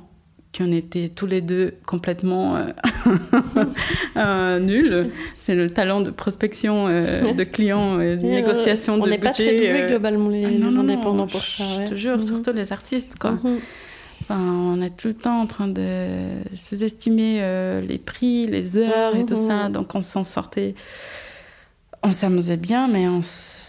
[0.56, 2.64] qu'on était tous les deux complètement euh,
[4.16, 5.10] euh, nuls.
[5.36, 9.16] C'est le talent de prospection euh, de clients et de négociation de budget.
[9.16, 11.64] On n'est pas très doués globalement les, ah, indépendants pour ça.
[11.78, 12.22] Je te jure, mhm.
[12.22, 13.16] surtout les artistes.
[13.18, 13.32] Quoi.
[13.32, 13.60] Mhm.
[14.22, 19.24] enfin, on est tout le temps en train de sous-estimer les prix, les heures et
[19.24, 19.48] tout mhm.
[19.48, 19.68] ça.
[19.68, 20.74] Donc on s'en sortait
[22.02, 23.06] on s'amusait bien, mais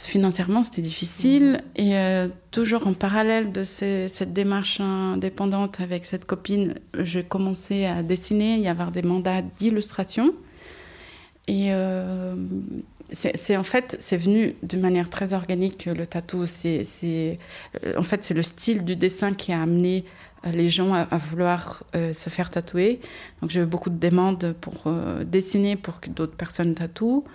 [0.08, 1.64] financièrement, c'était difficile.
[1.76, 8.04] Et euh, toujours en parallèle de cette démarche indépendante avec cette copine, j'ai commencé à
[8.04, 10.34] dessiner à avoir des mandats d'illustration.
[11.48, 12.36] Et euh,
[13.12, 16.46] c'est en fait, c'est venu de manière très organique, le tatou.
[16.64, 17.36] Euh,
[17.98, 20.06] en fait, c'est le style du dessin qui a amené
[20.46, 23.02] les gens à, vouloir se faire tatouer.
[23.42, 24.92] Donc j'ai eu beaucoup de demandes pour
[25.24, 27.26] dessiner pour que d'autres personnes tatouent.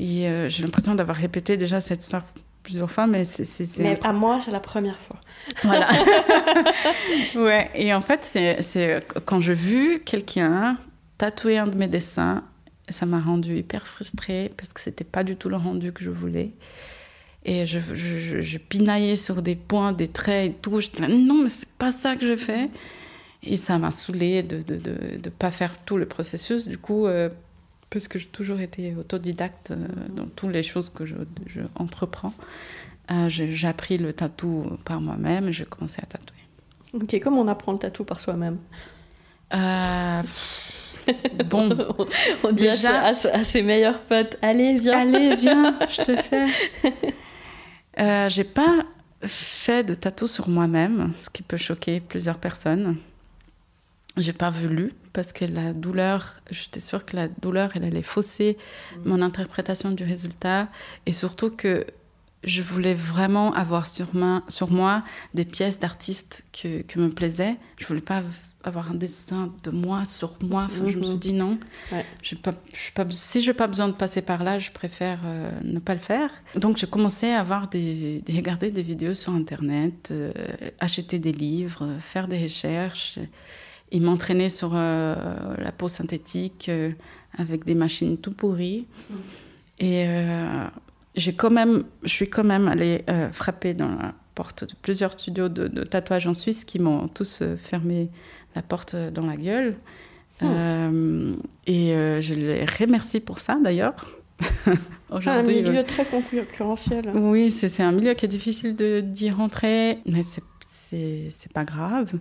[0.00, 2.24] Et euh, j'ai l'impression d'avoir répété déjà cette histoire
[2.62, 3.44] plusieurs fois, mais c'est.
[3.78, 5.16] Mais à moi, c'est la première fois.
[5.62, 5.88] Voilà.
[7.36, 8.24] ouais, et en fait,
[8.60, 10.78] c'est quand j'ai vu quelqu'un
[11.18, 12.44] tatouer un de mes dessins,
[12.88, 16.10] ça m'a rendu hyper frustrée parce que c'était pas du tout le rendu que je
[16.10, 16.52] voulais.
[17.44, 20.80] Et je, je, je, pinaillais sur des points, des traits et tout.
[20.80, 22.68] Je disais, non, mais c'est pas ça que je fais.
[23.42, 26.68] Et ça m'a saoulée de ne de, de, de, pas faire tout le processus.
[26.68, 27.30] Du coup, euh,
[27.90, 29.76] puisque j'ai toujours été autodidacte euh,
[30.08, 31.14] dans toutes les choses que je,
[31.74, 32.32] entreprends,
[33.10, 36.38] euh, j'ai appris le tatou par moi-même et j'ai commencé à tatouer.
[36.94, 38.58] Ok, comment on apprend le tatou par soi-même?
[39.52, 40.22] Euh,
[41.46, 41.68] Bon,
[42.44, 43.06] on dit déjà...
[43.06, 46.46] à, ses meilleurs potes, allez viens, allez viens, je te fais.
[47.98, 48.84] Euh, j'ai pas
[49.22, 52.96] fait de tatou sur moi-même, ce qui peut choquer plusieurs personnes.
[54.20, 58.56] J'ai pas voulu parce que la douleur, j'étais sûre que la douleur, elle allait fausser
[58.96, 59.08] mm.
[59.08, 60.68] mon interprétation du résultat
[61.06, 61.86] et surtout que
[62.44, 64.08] je voulais vraiment avoir sur,
[64.48, 65.04] sur moi
[65.34, 67.56] des pièces d'artistes que, que, me plaisaient.
[67.76, 68.22] Je voulais pas
[68.64, 70.64] avoir un dessin de moi sur moi.
[70.64, 71.18] Enfin, Je me suis mm-hmm.
[71.18, 71.58] dit non.
[72.22, 75.20] Je pas, je pas, si je n'ai pas besoin de passer par là, je préfère
[75.24, 76.30] euh, ne pas le faire.
[76.56, 80.32] Donc, j'ai commencé à avoir des, regarder des vidéos sur Internet, euh,
[80.78, 83.18] acheter des livres, faire des recherches
[83.92, 85.14] il m'entraînait sur euh,
[85.58, 86.90] la peau synthétique euh,
[87.36, 88.86] avec des machines tout pourries.
[89.10, 89.14] Mm.
[89.80, 90.66] Et euh,
[91.16, 95.48] j'ai quand même, je suis quand même allée frapper dans la porte de plusieurs studios
[95.48, 98.10] de, tatouage en Suisse qui m'ont tous fermé
[98.54, 99.76] la porte dans la gueule.
[100.42, 101.34] Mm.
[101.66, 103.94] et je les remercie pour ça d'ailleurs.
[105.20, 107.10] C'est un milieu très concurrentiel.
[107.14, 112.12] Oui, c'est un milieu qui est difficile d'y rentrer, mais c'est pas grave.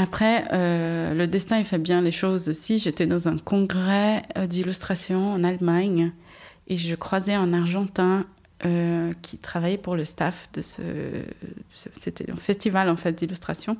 [0.00, 2.78] Après, euh, le destin, il fait bien les choses aussi.
[2.78, 6.12] J'étais dans un congrès euh, d'illustration en Allemagne
[6.68, 8.24] et je croisais un Argentin
[8.64, 10.82] euh, qui travaillait pour le staff de ce,
[11.74, 13.76] c'était un festival en fait d'illustration.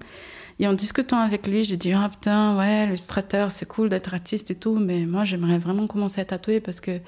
[0.59, 4.51] Et en discutant avec lui, j'ai dit ah putain ouais l'illustrateur c'est cool d'être artiste
[4.51, 6.99] et tout, mais moi j'aimerais vraiment commencer à tatouer parce que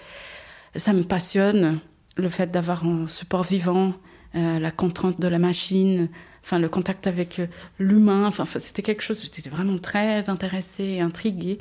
[0.76, 1.80] ça me passionne
[2.16, 3.92] le fait d'avoir un support vivant,
[4.34, 6.08] la contrainte de la machine,
[6.42, 7.46] enfin le contact avec euh,
[7.78, 8.26] l'humain.
[8.26, 9.22] Enfin, c'était quelque chose.
[9.22, 11.58] J'étais vraiment très intéressée et intriguée.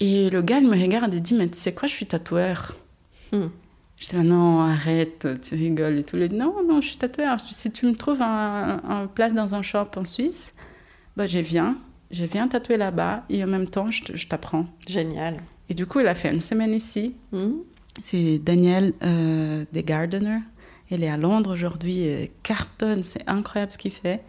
[0.00, 2.76] Et le gars, il me regarde et dit Mais tu sais quoi, je suis tatoueur.
[3.32, 3.48] Hmm.
[3.98, 6.16] Je dis Non, arrête, tu rigoles et tout.
[6.16, 7.38] Il dit Non, non, je suis tatoueur.
[7.40, 10.52] Si tu me trouves un, place dans un shop en Suisse,
[11.16, 11.76] bah, je viens.
[12.10, 14.66] Je viens tatouer là-bas et en même temps, je, t'apprends.
[14.86, 15.38] Génial.
[15.70, 17.14] Et du coup, il a fait une semaine ici.
[17.32, 17.52] Hmm.
[18.02, 20.38] C'est Danielle euh, The Gardener.
[20.92, 24.20] Elle est à Londres aujourd'hui, cartonne, c'est incroyable ce qu'il fait.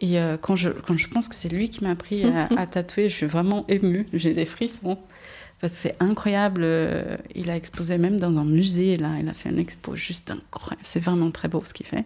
[0.00, 3.08] Et euh, quand, je, quand je pense que c'est lui qui m'a appris à, tatouer,
[3.08, 4.98] je suis vraiment émue, j'ai des frissons.
[5.60, 6.60] Parce que c'est incroyable.
[6.62, 9.16] Euh, il a exposé même dans un musée, là.
[9.20, 10.82] Il a fait une expo juste incroyable.
[10.84, 12.04] C'est vraiment très beau ce qu'il fait.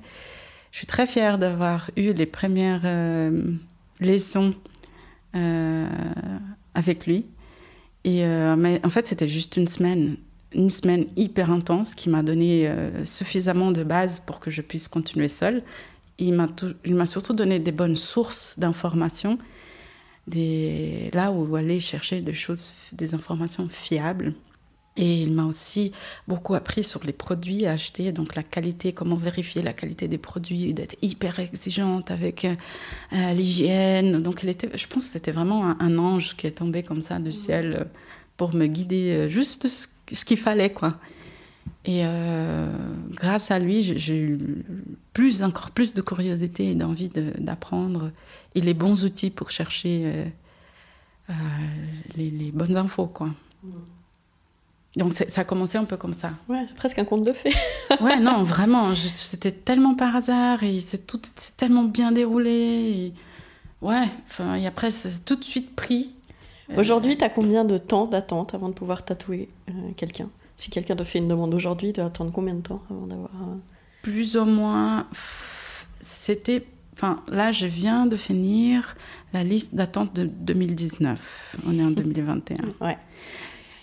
[0.71, 3.53] Je suis très fière d'avoir eu les premières euh,
[4.01, 4.55] leçons
[6.75, 7.27] avec lui.
[8.05, 10.17] Et mais en fait, c'était juste une semaine
[10.55, 12.71] une semaine hyper intense qui m'a donné
[13.05, 15.63] suffisamment de base pour que je puisse continuer seule
[16.19, 19.39] il m'a surtout donné des bonnes sources d'informations,
[20.27, 24.35] des, là où aller chercher des choses, des informations fiables.
[24.99, 25.91] Et il m'a aussi
[26.29, 30.19] beaucoup appris sur les produits à acheter, donc la qualité, comment vérifier la qualité des
[30.19, 34.23] produits, d'être hyper exigeante avec euh, l'hygiène.
[34.23, 37.19] Donc il était, je pense que c'était vraiment un, ange qui est tombé comme ça
[37.21, 37.85] du ciel euh,
[38.37, 40.99] pour me guider euh, juste ce, ce qu'il fallait, quoi.
[41.85, 42.71] Et euh,
[43.11, 44.65] grâce à lui, j'ai eu
[45.13, 48.13] plus, encore plus de curiosité et d'envie d'apprendre
[48.55, 50.25] et les bons outils pour chercher euh,
[51.31, 51.33] euh,
[52.17, 53.07] les, bonnes infos.
[53.07, 53.31] Quoi.
[53.65, 53.71] Mm.
[54.97, 56.33] Donc ça a commencé un peu comme ça.
[56.49, 57.55] Ouais, c'est presque un conte de fées.
[58.01, 61.21] ouais, non, vraiment, c'était tellement par hasard et c'est tout
[61.57, 62.51] tellement bien déroulé.
[62.51, 63.13] Et,
[63.81, 64.07] ouais,
[64.59, 66.13] et après, c'est tout de suite pris.
[66.77, 69.49] Aujourd'hui, tu as combien de temps d'attente avant de pouvoir tatouer
[69.97, 70.31] quelqu'un?
[70.57, 73.31] Si quelqu'un te fait une demande aujourd'hui, il doit attendre combien de temps avant d'avoir.
[74.03, 75.07] Plus ou moins.
[76.01, 76.65] C'était.
[76.95, 78.97] Enfin, là, je viens de finir
[79.33, 81.57] la liste d'attente de 2019.
[81.67, 82.57] On est en 2021.
[82.81, 82.99] ouais.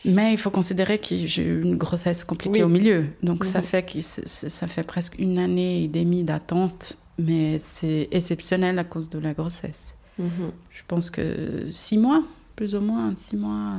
[0.05, 3.07] Mais il faut considérer que j'ai eu une grossesse compliquée au milieu.
[3.21, 3.65] Donc, ça, mhm.
[3.65, 6.97] fait que ça fait presque une année et demie d'attente.
[7.17, 9.95] Mais c'est exceptionnel à cause de la grossesse.
[10.17, 10.51] Mhm.
[10.69, 12.23] Je pense que six mois,
[12.59, 13.71] plus ou moins, six mois.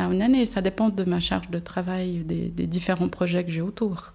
[0.00, 0.44] Euh, une année.
[0.44, 4.14] Ça dépend de ma charge de travail, des, différents projets que j'ai autour.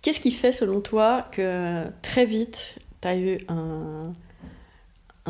[0.00, 4.12] Qu'est-ce qui fait, selon toi, que très vite, tu as eu un,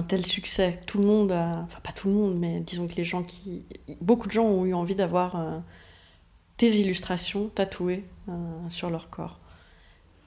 [0.09, 0.79] tel succès?
[0.85, 3.63] Tout le monde, enfin pas tout le monde, mais disons que les gens qui...
[4.03, 5.59] Beaucoup de gens ont eu envie d'avoir euh,
[6.59, 8.33] tes illustrations tatouées euh,
[8.69, 9.39] sur leur corps.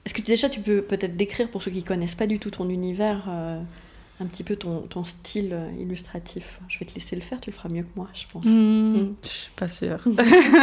[0.04, 2.68] Est-ce que déjà tu peux peut-être décrire pour ceux qui connaissent pas du tout ton
[2.68, 3.28] univers
[4.20, 6.60] un petit peu ton, ton, style euh, illustratif.
[6.68, 8.44] Je vais te laisser le faire, tu le feras mieux que moi, je pense.
[8.44, 9.14] Hmm.
[9.22, 9.98] Je suis pas sûre.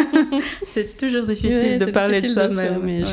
[0.68, 3.04] c'est toujours difficile de parler de ça, mais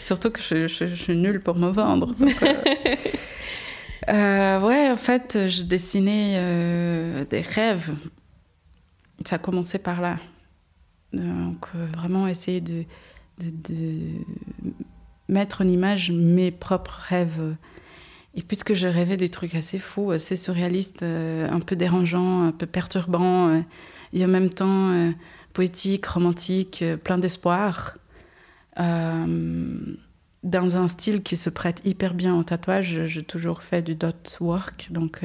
[0.00, 2.14] surtout que je, je, suis nulle pour me vendre.
[4.08, 7.94] Euh, euh, ouais, en fait, je dessinais des rêves.
[9.24, 10.16] Ça a commencé par là.
[11.12, 12.82] Donc, vraiment essayer de,
[13.38, 14.00] de, de,
[15.28, 17.54] mettre en image mes propres rêves
[18.34, 22.52] et puisque je rêvais des trucs assez fous, assez surréalistes, euh, un peu dérangeants, un
[22.52, 23.60] peu perturbants, euh,
[24.12, 25.10] et en même temps euh,
[25.52, 27.98] poétiques, romantiques, plein d'espoir,
[28.76, 34.38] dans un style qui se prête hyper bien au tatouage, j'ai toujours fait du dot
[34.40, 35.20] work, donc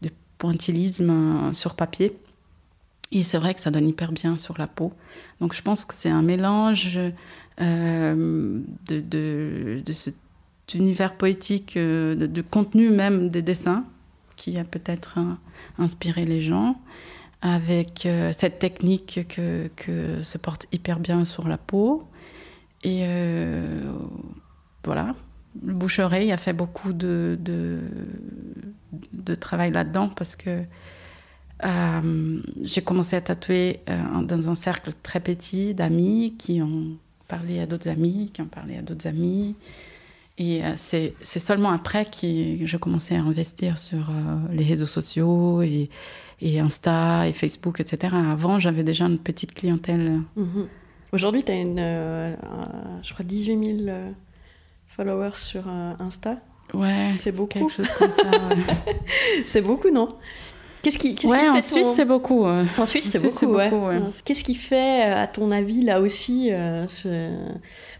[0.00, 2.18] du pointillisme sur papier.
[3.12, 4.94] Et c'est vrai que ça donne hyper bien sur la peau.
[5.42, 7.12] Donc je pense que c'est un mélange de,
[8.88, 10.10] de, de ce
[10.74, 13.84] univers poétique, euh, de, contenu même des dessins,
[14.36, 15.18] qui a peut-être
[15.78, 16.80] inspiré les gens,
[17.40, 22.04] avec euh, cette technique que, que, se porte hyper bien sur la peau.
[22.82, 23.92] Et euh,
[24.84, 25.14] voilà,
[25.64, 30.62] le bouche-oreille a fait beaucoup de, de travail là-dedans parce que
[32.62, 36.98] j'ai commencé à tatouer dans un cercle très petit d'amis qui ont
[37.28, 39.56] parlé à d'autres amis, qui ont parlé à d'autres amis.
[40.38, 45.62] Et euh, c'est seulement après que j'ai commencé à investir sur euh, les réseaux sociaux
[45.62, 45.88] et,
[46.42, 48.14] et, Insta et Facebook, etc.
[48.14, 50.20] Avant, j'avais déjà une petite clientèle.
[50.36, 50.68] Mhm.
[51.12, 52.36] Aujourd'hui, tu as une, euh,
[53.02, 53.98] je crois, 18 000
[54.86, 56.36] followers sur Insta.
[56.74, 57.58] Ouais, c'est beaucoup.
[57.58, 58.30] Quelque chose comme ça.
[59.46, 60.08] c'est beaucoup, non?
[60.86, 62.44] Qu'est-ce qui, qu ouais, en Suisse, c'est beaucoup.
[62.44, 63.70] En Suisse, c'est beaucoup, ouais.
[64.24, 66.50] Qu'est-ce qui fait, à ton avis, là aussi,
[66.86, 67.30] ce...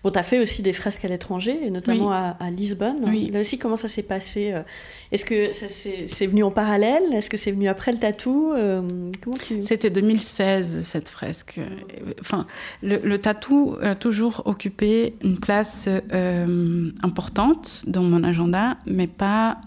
[0.05, 3.05] Bon, tu as fait aussi des fresques à l'étranger, notamment à, Lisbonne.
[3.07, 3.31] Oui.
[3.33, 4.63] Là aussi, comment ça s'est passé euh?
[5.13, 5.51] Est-ce que
[6.07, 7.13] c'est venu en parallèle?
[7.13, 8.83] Est-ce que c'est venu après le tatou euh,
[9.47, 9.61] tu...
[9.63, 11.61] C'était 2016, cette fresque.
[12.21, 12.47] Enfin,
[12.83, 19.59] le, le, tatou a toujours occupé une place euh, importante dans mon agenda, mais pas,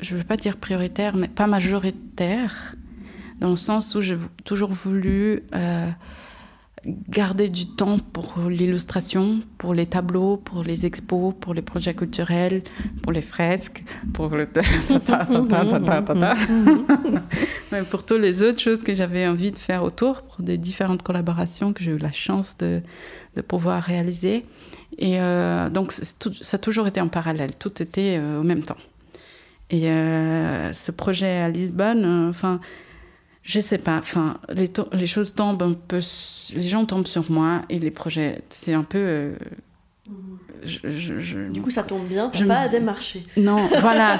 [0.00, 2.74] je ne veux pas dire prioritaire, mais pas majoritaire,
[3.40, 5.42] dans le sens où j'ai toujours voulu
[7.08, 12.62] garder du temps pour l'illustration, pour les tableaux, pour les expos, pour les projets culturels,
[13.02, 13.84] pour les fresques,
[14.14, 14.46] pour le
[17.72, 21.02] Mais pour toutes les autres choses que j'avais envie de faire autour, pour des différentes
[21.02, 22.80] collaborations que j'ai eu la chance de,
[23.36, 24.46] de pouvoir réaliser.
[24.98, 28.78] Et euh, donc ça a toujours été en parallèle, tout était euh, au même temps.
[29.70, 32.60] Et euh, ce projet à Lisbonne, enfin
[33.42, 36.00] je sais pas, enfin, les, les, choses tombent un peu,
[36.54, 38.98] les gens tombent sur moi et les projets, c'est un peu.
[38.98, 39.34] Euh,
[40.62, 43.24] je, du coup, ça tombe bien, je pas à démarcher.
[43.36, 44.18] Non, voilà,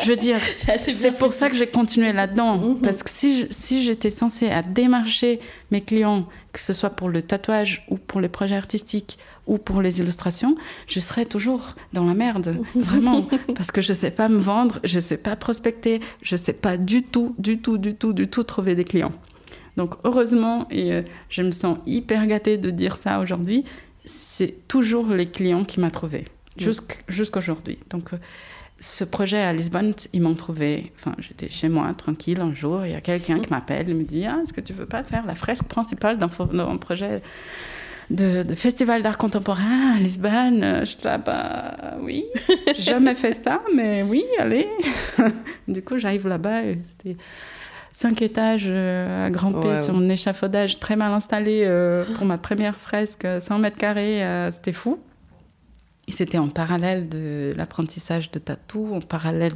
[0.00, 0.38] je veux dire,
[0.76, 2.58] c'est pour ça que j'ai continué là-dedans.
[2.58, 2.80] Mhm.
[2.82, 7.22] Parce que si, si j'étais censée à démarcher mes clients, que ce soit pour le
[7.22, 12.14] tatouage ou pour les projets artistiques ou pour les illustrations, je serais toujours dans la
[12.14, 16.52] merde, vraiment, parce que je sais pas me vendre, je sais pas prospecter, je sais
[16.52, 19.12] pas du tout, du tout, du tout, du tout trouver des clients.
[19.76, 23.64] Donc heureusement, et euh, je me sens hyper gâtée de dire ça aujourd'hui,
[24.04, 26.26] c'est toujours les clients qui m'ont trouvé,
[27.08, 27.78] jusqu'aujourd'hui.
[27.90, 28.18] Donc euh,
[28.80, 30.92] ce projet à Lisbonne, ils m'ont trouvé.
[30.96, 34.04] Enfin, j'étais chez moi, tranquille, un jour, il y a quelqu'un qui m'appelle et me
[34.04, 36.28] dit ah, Est-ce que tu veux pas faire la fresque principale dans,
[36.68, 37.22] un projet?
[38.10, 40.80] De, festival d'art contemporain à Lisbonne.
[40.80, 42.24] Je suis là, bah oui,
[42.78, 44.68] jamais fait ça, mais oui, allez.
[45.68, 47.16] du coup, j'arrive là-bas et c'était
[47.92, 52.76] cinq étages euh, à grimper sur un échafaudage très mal installé euh, pour ma première
[52.76, 54.98] fresque, 100 mètres carrés, euh, c'était fou.
[56.06, 59.54] Et c'était en parallèle de l'apprentissage de tatou, en parallèle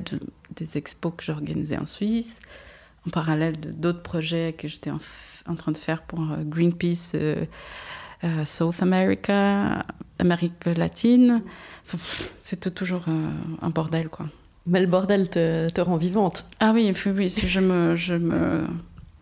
[0.56, 2.38] des expos que j'organisais en Suisse,
[3.06, 4.98] en parallèle d'autres projets que j'étais en,
[5.46, 7.12] en, train de faire pour Greenpeace
[8.24, 9.84] euh, South America,
[10.18, 11.42] Amérique latine.
[12.40, 13.28] C'était toujours euh,
[13.62, 14.26] un bordel, quoi.
[14.66, 16.44] Mais le bordel te, te, rend vivante.
[16.60, 18.66] Ah oui, oui, je me, je me,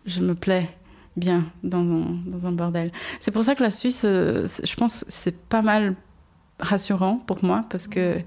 [0.05, 0.69] je me plais
[1.15, 2.91] bien dans, dans un bordel.
[3.19, 5.95] C'est pour ça que la Suisse, euh, je pense, c'est pas mal
[6.59, 8.19] rassurant pour moi parce que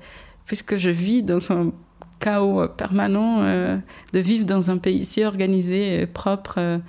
[0.47, 1.73] puisque je vis dans un
[2.21, 6.81] chaos permanent, de vivre dans un pays si organisé, propre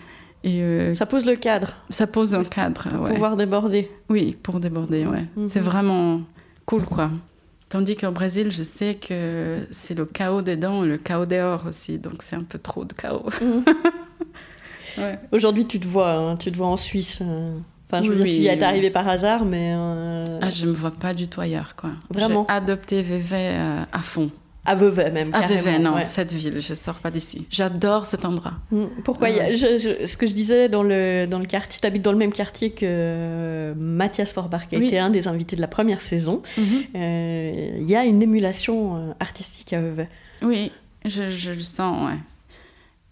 [0.43, 1.73] et euh, ça pose le cadre.
[1.89, 2.87] Ça pose un cadre.
[2.89, 3.91] Pour pouvoir déborder.
[4.09, 5.25] Oui, pour déborder, ouais.
[5.35, 5.49] Mhm.
[5.49, 6.21] C'est vraiment
[6.65, 7.11] cool, quoi.
[7.69, 11.67] Tandis qu'au Brésil, je sais que c'est le chaos des dents et le chaos dehors
[11.67, 13.29] aussi, donc c'est un peu trop de chaos.
[13.41, 13.63] Mhm.
[15.31, 17.19] Aujourd'hui, tu te vois, hein, tu te vois en Suisse.
[17.21, 19.73] Euh, enfin, je veux dire, tu y es arrivé par hasard, mais.
[19.75, 21.91] Euh, ah, je me vois pas du tout ailleurs, quoi.
[22.09, 22.45] Vraiment.
[22.49, 23.55] J'ai adopté VV
[23.91, 24.31] à fond.
[24.64, 25.34] À Vevey même.
[25.34, 27.47] À Vevey, non, cette ville, je sors pas d'ici.
[27.49, 28.53] J'adore cet endroit.
[28.70, 28.86] Mm.
[29.03, 32.32] Pourquoi Ce que je disais dans le, dans le quartier, tu habites dans le même
[32.32, 36.43] quartier que euh, Mathias Forbach, qui a été un des invités de la première saison.
[36.57, 36.64] Mhm.
[36.95, 40.07] Euh, il y a une émulation euh, artistique à Vevey.
[40.43, 40.72] Oui,
[41.05, 42.18] je, je, le sens, ouais.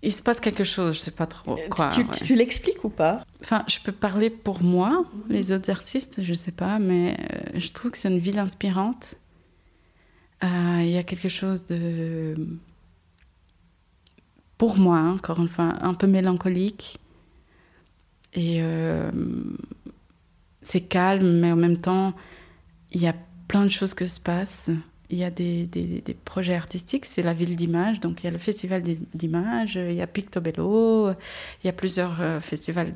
[0.02, 1.90] Il se passe quelque chose, je sais pas trop quoi.
[1.90, 3.26] Tu, tu l'expliques ou pas?
[3.42, 7.18] Enfin, je peux parler pour moi, les autres artistes, je sais pas, mais
[7.56, 9.29] je trouve que c'est une ville inspirante euh,
[10.42, 12.36] il y a quelque chose de,
[14.58, 17.00] pour moi, encore une fois, un peu mélancolique.
[18.34, 19.12] Et euh,
[20.62, 22.14] c'est calme, mais en même temps,
[22.92, 23.16] il y a
[23.48, 24.70] plein de choses qui se passent.
[25.10, 28.28] Il y a des, des, des projets artistiques, c'est la ville d'images, donc il y
[28.28, 28.84] a le festival
[29.16, 32.94] d'images, il y a Pictobello, il y a plusieurs euh, festivals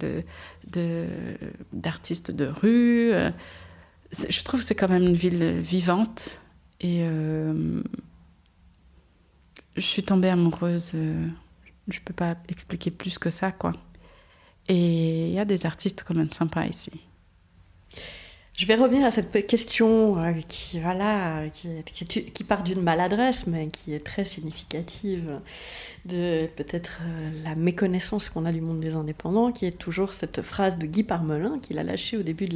[1.74, 3.12] d'artistes de, de, de rue.
[4.30, 6.40] Je trouve que c'est quand même une ville vivante
[6.84, 7.82] et euh,
[9.76, 10.92] je suis tombée amoureuse.
[10.94, 11.28] Euh,
[11.88, 13.72] je peux pas expliquer plus que ça, quoi.
[14.68, 16.92] Et il y a des artistes quand même sympas ici.
[18.56, 21.70] Je vais revenir à cette question euh, qui, voilà, qui,
[22.06, 25.40] qui, qui part d'une maladresse, mais qui est très significative
[26.06, 30.42] de peut-être euh, la méconnaissance qu'on a du monde des indépendants, qui est toujours cette
[30.42, 32.56] phrase de Guy Parmelin qu'il a lâchée au début de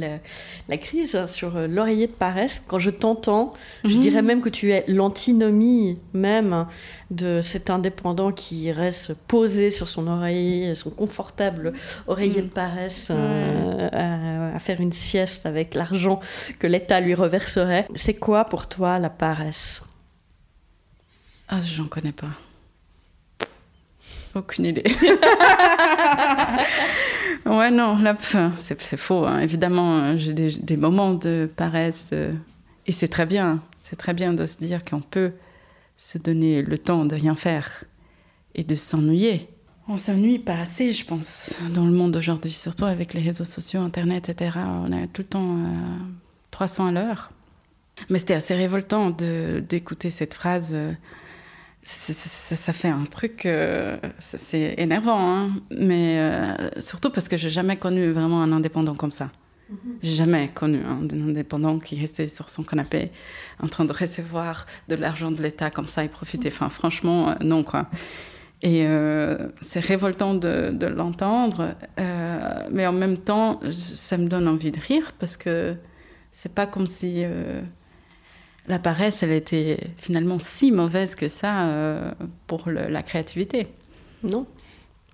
[0.68, 2.62] la, crise hein, sur euh, l'oreiller de paresse.
[2.68, 3.52] Quand je t'entends,
[3.84, 4.00] je mhm.
[4.00, 6.66] dirais même que tu es l'antinomie même
[7.10, 11.72] de cet indépendant qui reste posé sur son oreiller, son confortable
[12.06, 16.20] oreiller de paresse, euh, à, faire une sieste avec l'argent
[16.58, 17.86] que l'État lui reverserait.
[17.94, 19.80] C'est quoi pour toi la paresse?
[21.48, 22.28] Ah, j'en connais pas.
[24.34, 24.84] Aucune idée.
[27.46, 28.14] ouais, non, là,
[28.58, 29.24] c'est faux.
[29.24, 29.38] Hein.
[29.38, 32.08] Évidemment, j'ai des, des, moments de paresse.
[32.12, 32.32] Euh,
[32.86, 33.62] et c'est très bien.
[33.80, 35.32] C'est très bien de se dire qu'on peut
[35.98, 37.84] se donner le temps de rien faire
[38.54, 39.50] et de s'ennuyer.
[39.88, 43.80] On s'ennuie pas assez, je pense, dans le monde d'aujourd'hui, surtout avec les réseaux sociaux,
[43.80, 44.58] Internet, etc.
[44.64, 45.56] On a tout le temps
[46.50, 47.32] 300 à l'heure.
[48.10, 50.70] Mais c'était assez révoltant d'écouter cette phrase.
[50.72, 50.92] Euh,
[51.82, 55.50] ça fait un truc, euh, c'est énervant, hein.
[55.70, 59.30] mais euh, surtout parce que j'ai jamais connu vraiment un indépendant comme ça.
[60.02, 63.10] J'ai jamais connu un indépendant qui restait sur son canapé
[63.62, 66.48] en train de recevoir de l'argent de l'État comme ça et profiter.
[66.48, 67.86] Enfin, franchement, euh, non, quoi.
[68.62, 68.84] Et
[69.60, 71.76] c'est révoltant de, de l'entendre,
[72.72, 75.76] mais en même temps, ça me donne envie de rire parce que
[76.32, 77.24] c'est pas comme si
[78.68, 82.12] la paresse, elle était finalement si mauvaise que ça euh,
[82.46, 83.66] pour la créativité.
[84.22, 84.46] Non.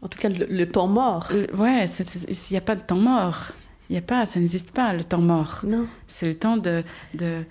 [0.02, 1.30] En tout cas, le, temps mort.
[1.56, 3.52] ouais, il n'y a pas de temps mort.
[3.94, 5.60] Il n'y a pas, ça n'existe pas, le temps mort.
[5.64, 5.86] Non.
[6.08, 6.82] C'est le temps de,
[7.14, 7.44] de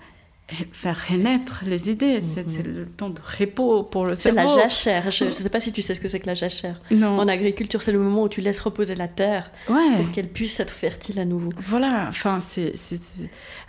[0.72, 2.20] faire renaître les idées.
[2.20, 2.74] C'est mhm.
[2.74, 4.38] le temps de repos pour le cerveau.
[4.38, 5.10] C'est la jachère.
[5.10, 6.82] Je ne sais pas si tu sais ce que c'est que la jachère.
[6.90, 7.18] Non.
[7.18, 10.70] En agriculture, c'est le moment où tu laisses reposer la terre pour qu'elle puisse être
[10.70, 11.48] fertile à nouveau.
[11.56, 12.08] Voilà.
[12.10, 12.74] Enfin, c'est,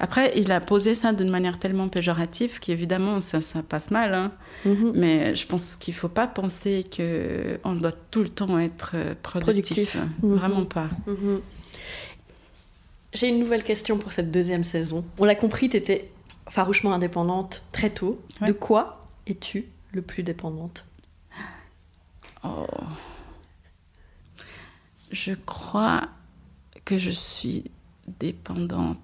[0.02, 4.14] Après, il a posé ça d'une manière tellement péjorative qu'évidemment, ça, ça passe mal.
[4.14, 4.34] Hein.
[4.66, 4.92] Mhm.
[4.96, 9.14] Mais je pense qu'il ne faut pas penser qu'on doit tout le temps être euh,
[9.24, 9.96] productif.
[10.22, 10.34] Mhm.
[10.34, 10.90] Vraiment pas.
[13.16, 15.06] J'ai une nouvelle question pour cette deuxième saison.
[15.20, 16.12] On l'a compris, tu étais
[16.50, 18.22] farouchement indépendante très tôt.
[18.46, 20.84] De quoi es-tu le plus dépendante?
[22.44, 22.68] Oh.
[25.12, 26.10] Je crois
[26.84, 27.72] que je suis
[28.20, 28.98] dépendante.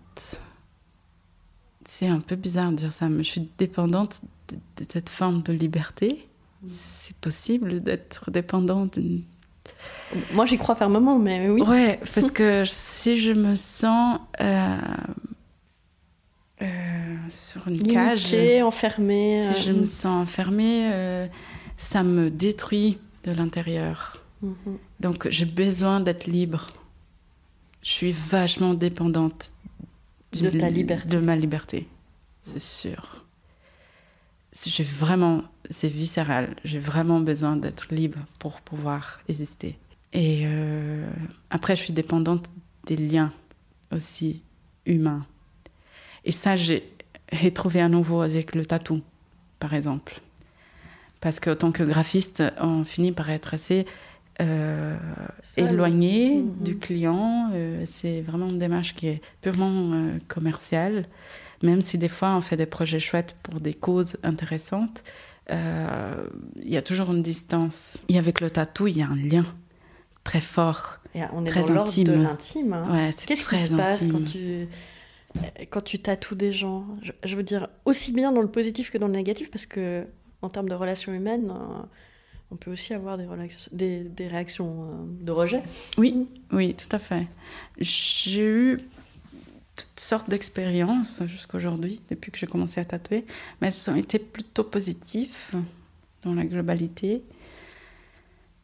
[1.86, 5.54] C'est un peu bizarre de dire ça, mais je suis dépendante de, cette forme de
[5.54, 6.28] liberté.
[6.68, 9.24] C'est possible d'être dépendante d'une
[10.34, 11.62] moi, j'y crois fermement, mais oui.
[11.62, 14.78] Ouais, parce que si je me sens euh,
[16.62, 18.36] euh, sur une cage.
[18.64, 19.44] enfermée.
[19.44, 21.28] Si je me euh, sens enfermée, euh,
[21.78, 24.22] ça me détruit de l'intérieur.
[24.42, 24.78] Mhm.
[25.00, 26.68] Donc j'ai besoin d'être libre.
[27.82, 29.54] Je suis vachement dépendante
[30.34, 31.08] de ta liberté.
[31.08, 31.88] De ma liberté,
[32.44, 33.26] c'est sûr.
[34.54, 36.56] J'ai vraiment, c'est viscéral.
[36.64, 39.78] J'ai vraiment besoin d'être libre pour pouvoir exister.
[40.14, 40.46] Et
[41.50, 42.52] après, je suis dépendante
[42.86, 43.32] des liens
[43.94, 44.42] aussi
[44.86, 45.26] humains.
[46.26, 46.84] Et ça, j'ai
[47.54, 49.02] trouvé à nouveau avec le tatou,
[49.60, 50.20] par exemple.
[51.22, 53.86] Parce qu'en tant que graphiste, on finit par être assez
[54.42, 54.98] euh,
[55.56, 56.64] éloigné mm-hmm.
[56.64, 57.52] du client.
[57.54, 61.06] Euh, c'est vraiment une démarche qui est purement euh, commerciale.
[61.64, 65.04] Même si des fois on fait des projets chouettes pour des causes intéressantes,
[65.50, 68.00] il y a toujours une distance.
[68.08, 69.46] Et avec le tatou, il y a un lien
[70.24, 70.98] très fort.
[71.14, 72.74] Et on est très dans de l'intime.
[72.74, 72.88] Hein.
[72.92, 74.68] Ouais, Qu'est-ce qui se passe quand tu
[75.70, 76.86] quand tu tatoues des gens,
[77.24, 80.06] je, veux dire aussi bien dans le positif que dans le négatif, parce que
[80.42, 81.82] en termes de relations humaines, euh,
[82.52, 83.28] on peut aussi avoir des,
[83.72, 85.64] des, des réactions euh, de rejet.
[85.98, 87.28] Oui, oui, tout à fait.
[87.80, 88.80] J'ai eu
[89.76, 93.26] toutes sortes d'expériences jusqu'à aujourd'hui, depuis que j'ai commencé à tatouer,
[93.62, 95.52] mais elles ont été plutôt positives
[96.24, 97.24] dans la globalité.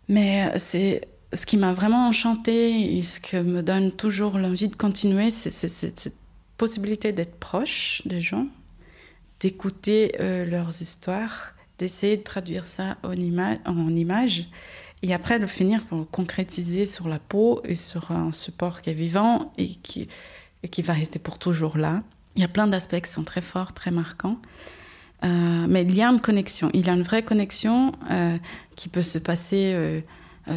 [0.09, 4.75] Mais c'est ce qui m'a vraiment enchanté et ce qui me donne toujours l'envie de
[4.75, 6.11] continuer, c'est
[6.57, 8.47] possibilité d'être proche des gens,
[9.39, 14.47] d'écouter euh, leurs histoires, d'essayer de traduire ça en, ima images,
[15.03, 18.93] et après de finir pour concrétiser sur la peau et sur un support qui est
[18.93, 20.07] vivant et qui,
[20.67, 22.03] et qui va rester pour toujours là.
[22.35, 24.37] Il y a plein d'aspects qui sont très forts, très marquants.
[25.23, 28.37] Euh, mais il y a une connexion, il y a une vraie connexion euh,
[28.75, 30.01] qui peut se passer euh,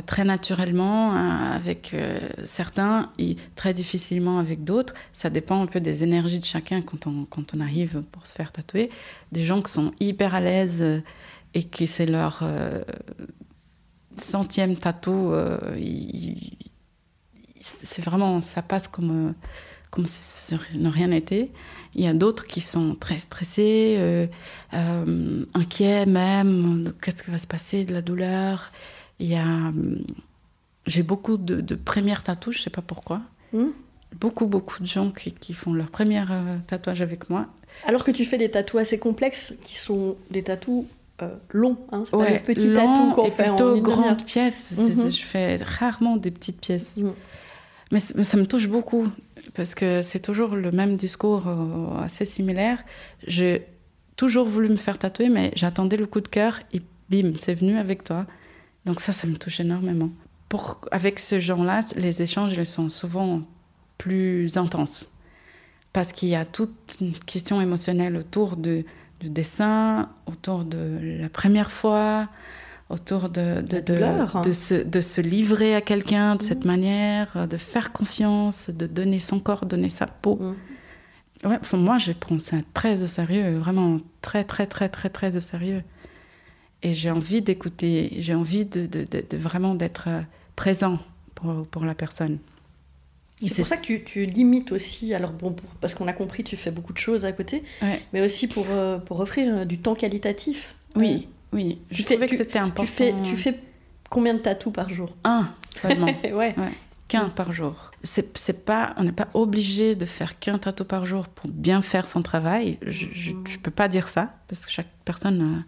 [0.05, 1.97] très naturellement avec
[2.45, 4.95] certains et très difficilement avec d'autres.
[5.15, 8.35] Ça dépend un peu des énergies de chacun quand on, quand on arrive pour se
[8.35, 8.91] faire tatouer.
[9.31, 11.03] Des gens qui sont hyper à l'aise
[11.55, 12.45] et que c'est leur
[14.17, 15.33] centième tatou,
[17.59, 19.35] c'est vraiment, ça passe comme,
[19.91, 21.51] comme si ça n'a rien été.
[21.95, 24.29] Il y a d'autres qui sont très stressés,
[24.73, 28.73] inquiets même, qu'est-ce qui va se passer, de la douleur.
[29.19, 29.45] Il y a.
[29.45, 30.05] Hum,
[30.87, 33.21] j'ai beaucoup de, de, premières tatouages, je sais pas pourquoi.
[33.53, 33.69] Hmm.
[34.19, 37.47] Beaucoup, beaucoup de gens qui, qui font leur premier euh, tatouage avec moi.
[37.87, 40.85] Alors que tu fais des tatouages assez complexes, qui sont des tatouages
[41.23, 44.75] euh, longs, hein, c'est pas des petits tatouages qu'on fait plutôt en grandes pièces.
[44.77, 45.11] Mhm.
[45.11, 46.97] Je fais rarement des petites pièces.
[46.97, 47.13] Hmm.
[47.93, 49.09] Mais, ça me touche beaucoup
[49.55, 52.83] parce que c'est toujours le même discours euh, assez similaire.
[53.27, 53.67] J'ai
[54.17, 57.79] toujours voulu me faire tatouer, mais j'attendais le coup de cœur et bim, c'est venu
[57.79, 58.27] avec toi.
[58.85, 60.11] Donc ça, ça me touche énormément.
[60.49, 63.43] Pour, avec ces gens-là, les échanges ils sont souvent
[63.99, 65.09] plus intenses.
[65.93, 68.85] Parce qu'il y a toute une question émotionnelle autour du
[69.23, 72.29] dessin, autour de la première fois,
[72.91, 76.69] autour de, de, de, de, se, de se livrer à quelqu'un de cette mmh.
[76.69, 80.37] manière, de faire confiance, de donner son corps, donner sa peau.
[80.37, 81.49] Mmh.
[81.49, 85.41] Ouais, moi, je prends ça très au sérieux, vraiment très, très, très, très, très au
[85.41, 85.83] sérieux.
[86.83, 90.21] Et j'ai envie d'écouter, j'ai envie de, de, de, vraiment d'être euh,
[90.57, 90.99] présent
[91.35, 92.39] pour, pour la personne.
[93.47, 96.59] C'est pour ça que tu, tu, limites aussi, alors bon, parce qu'on a compris, tu
[96.59, 97.63] fais beaucoup de choses à côté,
[98.13, 100.75] mais aussi pour, euh, pour offrir euh, du temps qualitatif.
[100.95, 101.81] Oui, oui.
[101.91, 102.85] Je trouvais que c'était important.
[102.85, 103.59] Tu fais, tu fais
[104.09, 105.15] combien de tatous par jour?
[105.25, 106.07] Un seulement.
[106.25, 106.33] ouais.
[106.33, 106.55] ouais.
[107.09, 107.91] Qu'un par jour.
[108.05, 112.07] C'est pas, on n'est pas obligé de faire qu'un tatou par jour pour bien faire
[112.07, 112.79] son travail.
[112.83, 115.65] Je ne peux pas dire ça, parce que chaque personne a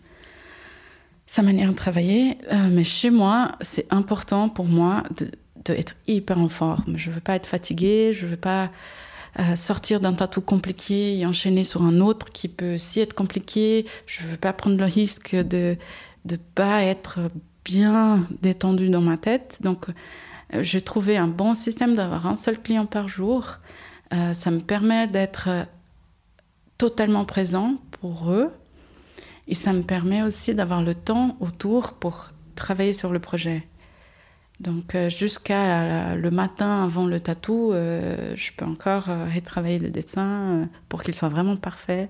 [1.27, 2.39] sa manière de travailler.
[2.53, 5.31] Euh, mais chez moi, c'est important pour moi de
[5.65, 6.97] de être hyper en forme.
[6.97, 8.71] Je veux pas être fatiguée, je veux pas
[9.39, 13.87] euh, sortir d'un tatou compliqué et enchaîner sur un autre qui peut aussi être compliqué.
[14.07, 15.79] Je veux pas prendre le risque de
[16.31, 17.31] ne pas être
[17.65, 19.59] bien détendue dans ma tête.
[19.63, 23.59] Donc, euh, j'ai trouvé un bon système d'avoir un seul client par jour.
[24.13, 25.49] Euh, ça me permet d'être
[26.77, 28.51] totalement présent pour eux.
[29.49, 33.67] Et ça me permet aussi d'avoir le temps autour pour travailler sur le projet.
[34.63, 39.91] Donc euh, jusqu'à le matin avant le tatou, euh, je peux encore euh, retravailler le
[39.91, 42.09] dessin pour qu'il soit vraiment parfait.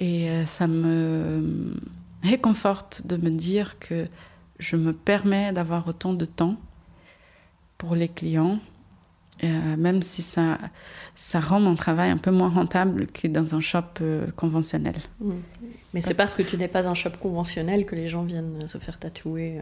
[0.00, 1.72] Et ça me
[2.24, 4.08] réconforte de me dire que
[4.58, 6.56] je me permets d'avoir autant de temps
[7.78, 8.58] pour les clients,
[9.40, 10.58] même si ça,
[11.14, 14.02] ça rend mon travail un peu moins rentable que dans un shop
[14.34, 14.96] conventionnel.
[15.20, 15.32] Mmh.
[15.94, 18.78] Mais c'est parce que tu n'es pas un shop conventionnel que les gens viennent se
[18.78, 19.60] faire tatouer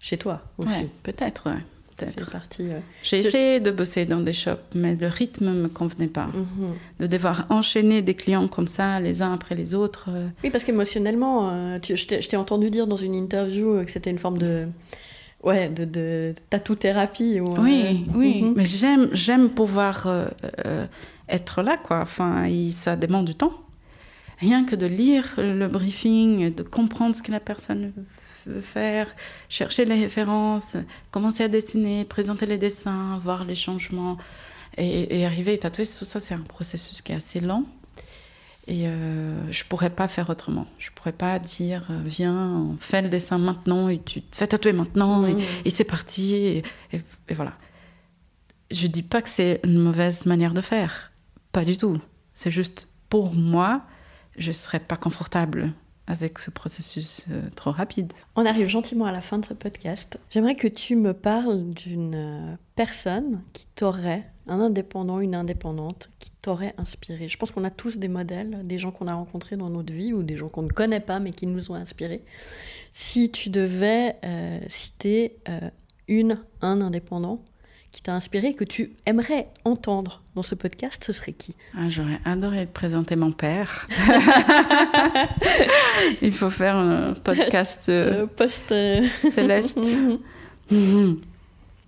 [0.00, 0.88] chez toi aussi.
[1.02, 1.62] peut-être, ouais.
[1.96, 2.36] Peut-être.
[2.60, 6.28] Euh, J'ai essayé de bosser dans des shops, mais le rythme ne me convenait pas.
[6.28, 6.74] Mhm.
[6.98, 10.06] De devoir enchaîner des clients comme ça, les uns après les autres.
[10.08, 10.28] Euh.
[10.42, 14.38] Oui, parce qu'émotionnellement, euh, je t'ai entendu dire dans une interview que c'était une forme
[14.38, 14.66] de,
[15.44, 17.40] ouais, de, de tatou-thérapie.
[17.40, 18.54] oui, oui, mhm.
[18.56, 20.08] mais j'aime, j'aime pouvoir
[21.28, 22.00] être là, quoi.
[22.00, 23.52] Enfin, ça demande du temps.
[24.38, 27.92] Rien que de lire le briefing, de comprendre ce que la personne
[28.62, 29.14] faire,
[29.48, 30.76] chercher les références,
[31.10, 34.18] commencer à dessiner, présenter les dessins, voir les changements
[34.76, 35.86] et, arriver à tatouer.
[35.86, 37.64] Tout ça, c'est un processus qui est assez lent.
[38.66, 40.66] Et euh, je pourrais pas faire autrement.
[40.78, 44.46] Je pourrais pas dire euh, viens, on fait le dessin maintenant et tu te fais
[44.46, 45.70] tatouer maintenant et, mmh.
[45.70, 46.34] c'est parti.
[46.34, 46.62] Et,
[46.92, 47.54] et, voilà.
[48.70, 51.10] Je dis pas que c'est une mauvaise manière de faire.
[51.52, 51.98] Pas du tout.
[52.32, 53.82] C'est juste pour moi,
[54.36, 55.72] je serais pas confortable
[56.10, 58.12] avec ce processus euh, trop rapide.
[58.34, 60.18] On arrive gentiment à la fin de ce podcast.
[60.30, 66.32] J'aimerais que tu me parles d'une euh, personne qui t'aurait, un indépendant, une indépendante, qui
[66.42, 67.28] t'aurait inspiré.
[67.28, 70.12] Je pense qu'on a tous des modèles, des gens qu'on a rencontrés dans notre vie
[70.12, 72.24] ou des gens qu'on ne connaît pas mais qui nous ont inspirés.
[72.90, 75.36] Si tu devais euh, citer
[76.08, 77.40] une, un indépendant
[77.92, 81.56] qui t'a inspiré, que tu aimerais entendre dans ce podcast, ce serait qui?
[81.76, 83.88] Ah, J'aurais adoré te présenter mon père.
[86.22, 89.78] Il faut faire un podcast euh, post euh, céleste.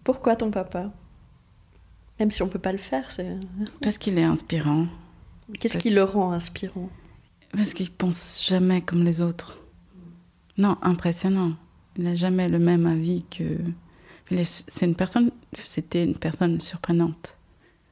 [0.05, 0.91] Pourquoi ton papa?
[2.19, 3.37] Même si on peut pas le faire, c'est.
[3.81, 4.87] Parce qu'il est inspirant.
[5.61, 6.89] Qu'est-ce qui le rend inspirant?
[7.53, 9.59] Parce qu'il pense jamais comme les autres.
[10.59, 11.53] Non, impressionnant.
[11.97, 13.45] Il n'a jamais le même avis que
[14.45, 17.37] c'est une personne, c'était une personne surprenante,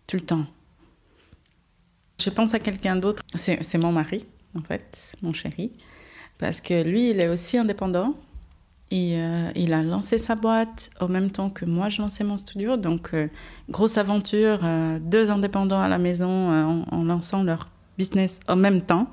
[0.07, 0.47] tout le temps.
[2.21, 4.27] Je pense à quelqu'un d'autre, c'est mon mari,
[4.57, 5.73] en fait, mon chéri,
[6.39, 8.15] parce que lui, il est aussi indépendant.
[8.93, 12.37] Et euh, il a lancé sa boîte au même temps que moi, je lançais mon
[12.37, 12.77] studio.
[12.77, 13.29] Donc, euh,
[13.69, 18.83] grosse aventure, euh, deux indépendants à la maison en, en, lançant leur business en même
[18.83, 19.09] temps.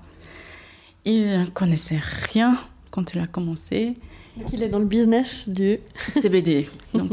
[1.05, 1.99] Il ne connaissait
[2.32, 2.57] rien
[2.89, 3.93] quand il a commencé.
[4.38, 6.69] Donc il est dans le business du CBD.
[6.93, 7.11] Donc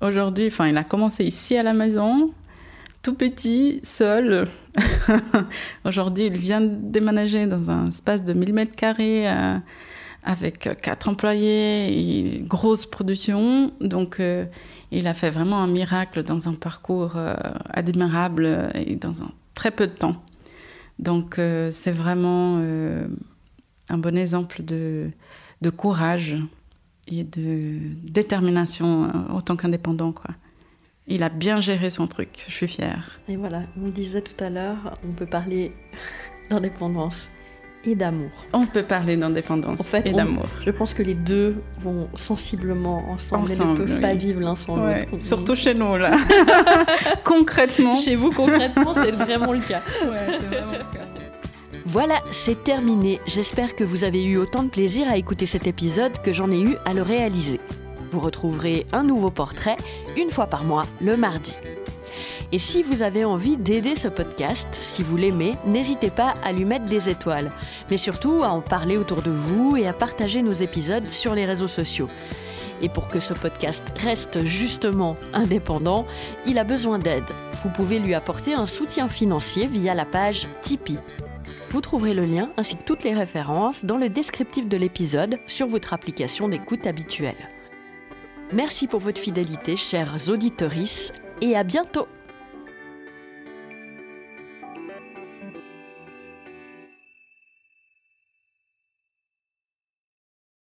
[0.00, 2.32] aujourd'hui, enfin, il a commencé ici à la maison,
[3.02, 4.48] tout petit, seul.
[5.84, 9.56] aujourd'hui, il vient déménager dans un espace de 1000 mètres carrés euh,
[10.24, 13.70] avec quatre employés et grosse production.
[13.80, 14.44] Donc euh,
[14.90, 17.34] il a fait vraiment un miracle dans un parcours euh,
[17.70, 20.16] admirable et dans un très peu de temps.
[20.98, 25.10] Donc c'est vraiment un bon exemple de
[25.62, 26.36] de courage
[27.08, 30.12] et de détermination en euh, tant qu'indépendant.
[30.12, 30.34] Quoi.
[31.06, 33.20] Il a bien géré son truc, je suis fière.
[33.28, 35.72] Et voilà, on le disait tout à l'heure, on peut parler
[36.50, 37.30] d'indépendance
[37.84, 38.30] et d'amour.
[38.52, 40.46] On peut parler d'indépendance en fait, et d'amour.
[40.64, 44.76] Je pense que les deux vont sensiblement ensemble, et ne peuvent pas vivre l'un sans
[44.76, 45.20] l'autre.
[45.20, 46.16] Surtout chez nous, là.
[47.24, 47.96] concrètement.
[47.96, 49.82] Chez vous, concrètement, c'est vraiment le cas.
[50.04, 51.11] Ouais, c'est vraiment le cas.
[51.92, 53.20] Voilà, c'est terminé.
[53.26, 56.58] J'espère que vous avez eu autant de plaisir à écouter cet épisode que j'en ai
[56.58, 57.60] eu à le réaliser.
[58.10, 59.76] Vous retrouverez un nouveau portrait
[60.16, 61.58] une fois par mois, le mardi.
[62.50, 66.64] Et si vous avez envie d'aider ce podcast, si vous l'aimez, n'hésitez pas à lui
[66.64, 67.52] mettre des étoiles,
[67.90, 71.44] mais surtout à en parler autour de vous et à partager nos épisodes sur les
[71.44, 72.08] réseaux sociaux.
[72.80, 76.06] Et pour que ce podcast reste justement indépendant,
[76.46, 77.28] il a besoin d'aide.
[77.62, 80.96] Vous pouvez lui apporter un soutien financier via la page Tipeee.
[81.72, 85.66] Vous trouverez le lien ainsi que toutes les références dans le descriptif de l'épisode sur
[85.66, 87.48] votre application d'écoute habituelle.
[88.52, 92.08] Merci pour votre fidélité, chers auditoris, et à bientôt